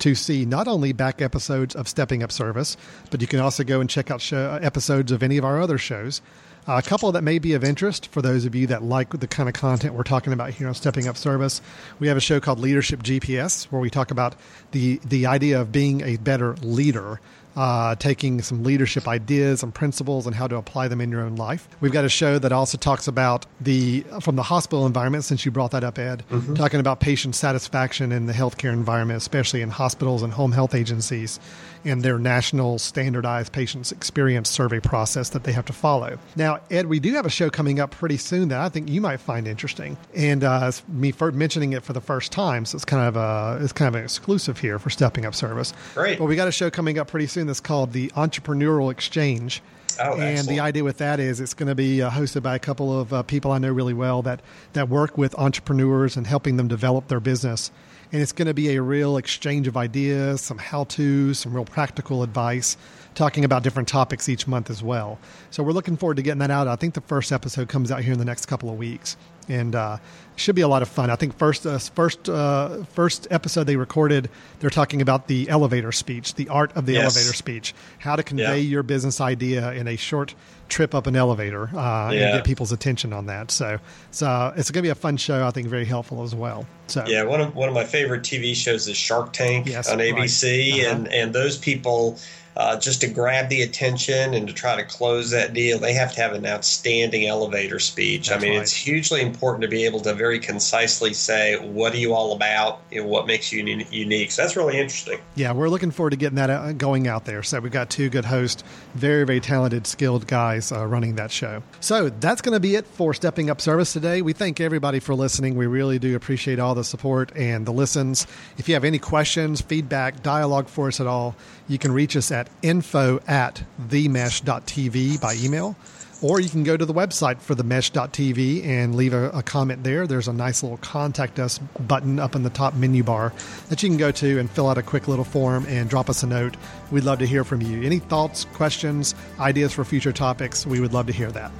[0.00, 2.76] to see not only back episodes of Stepping Up Service,
[3.10, 5.78] but you can also go and check out show, episodes of any of our other
[5.78, 6.20] shows.
[6.68, 9.28] Uh, a couple that may be of interest for those of you that like the
[9.28, 11.60] kind of content we're talking about here on Stepping Up Service.
[12.00, 14.34] We have a show called Leadership GPS where we talk about
[14.72, 17.20] the the idea of being a better leader
[17.56, 21.36] uh, taking some leadership ideas and principles and how to apply them in your own
[21.36, 21.68] life.
[21.80, 25.50] We've got a show that also talks about the from the hospital environment, since you
[25.50, 26.54] brought that up, Ed, mm-hmm.
[26.54, 31.40] talking about patient satisfaction in the healthcare environment, especially in hospitals and home health agencies
[31.86, 36.18] and their national standardized patients experience survey process that they have to follow.
[36.34, 39.00] Now, Ed, we do have a show coming up pretty soon that I think you
[39.00, 43.06] might find interesting, and uh, me mentioning it for the first time, so it's kind
[43.06, 45.72] of a it's kind of an exclusive here for Stepping Up Service.
[45.94, 46.18] Great.
[46.18, 49.62] But we got a show coming up pretty soon that's called the Entrepreneurial Exchange.
[49.98, 50.48] Oh, and excellent.
[50.48, 53.12] the idea with that is it's going to be uh, hosted by a couple of
[53.12, 54.40] uh, people I know really well that
[54.74, 57.70] that work with entrepreneurs and helping them develop their business
[58.12, 61.64] and it's going to be a real exchange of ideas, some how tos, some real
[61.64, 62.76] practical advice,
[63.14, 65.18] talking about different topics each month as well.
[65.50, 66.68] So we're looking forward to getting that out.
[66.68, 69.16] I think the first episode comes out here in the next couple of weeks
[69.48, 69.98] and uh,
[70.36, 71.10] should be a lot of fun.
[71.10, 74.28] I think first uh, first uh, first episode they recorded,
[74.60, 77.16] they're talking about the elevator speech, the art of the yes.
[77.16, 78.70] elevator speech, how to convey yeah.
[78.70, 80.34] your business idea in a short
[80.68, 82.26] trip up an elevator uh, yeah.
[82.26, 83.50] and get people's attention on that.
[83.50, 83.78] So,
[84.10, 85.46] so it's going to be a fun show.
[85.46, 86.66] I think very helpful as well.
[86.88, 89.98] So yeah, one of one of my favorite TV shows is Shark Tank yes, on
[89.98, 90.84] ABC, right.
[90.84, 90.96] uh-huh.
[90.96, 92.18] and and those people
[92.56, 96.12] uh, just to grab the attention and to try to close that deal, they have
[96.14, 98.28] to have an outstanding elevator speech.
[98.28, 98.62] That's I mean, right.
[98.62, 102.80] it's hugely important to be able to very concisely say, what are you all about?
[102.90, 104.30] You know, what makes you unique?
[104.30, 105.18] So that's really interesting.
[105.34, 107.42] Yeah, we're looking forward to getting that uh, going out there.
[107.42, 111.62] So we've got two good hosts, very, very talented, skilled guys uh, running that show.
[111.80, 114.22] So that's going to be it for Stepping Up Service today.
[114.22, 115.56] We thank everybody for listening.
[115.56, 118.26] We really do appreciate all the support and the listens.
[118.56, 121.34] If you have any questions, feedback, dialogue for us at all,
[121.68, 125.76] you can reach us at info at themesh.tv by email,
[126.22, 130.06] or you can go to the website for themesh.tv and leave a, a, comment there.
[130.06, 133.32] There's a nice little contact us button up in the top menu bar
[133.68, 136.22] that you can go to and fill out a quick little form and drop us
[136.22, 136.56] a note.
[136.90, 137.82] We'd love to hear from you.
[137.82, 141.50] Any thoughts, questions, ideas for future topics, we would love to hear that.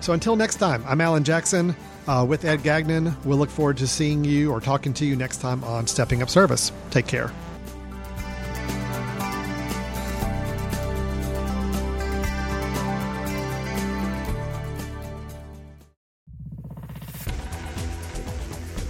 [0.00, 1.74] So until next time, I'm Alan Jackson.
[2.06, 5.38] Uh, with Ed Gagnon, we'll look forward to seeing you or talking to you next
[5.38, 6.72] time on Stepping Up Service.
[6.90, 7.30] Take care.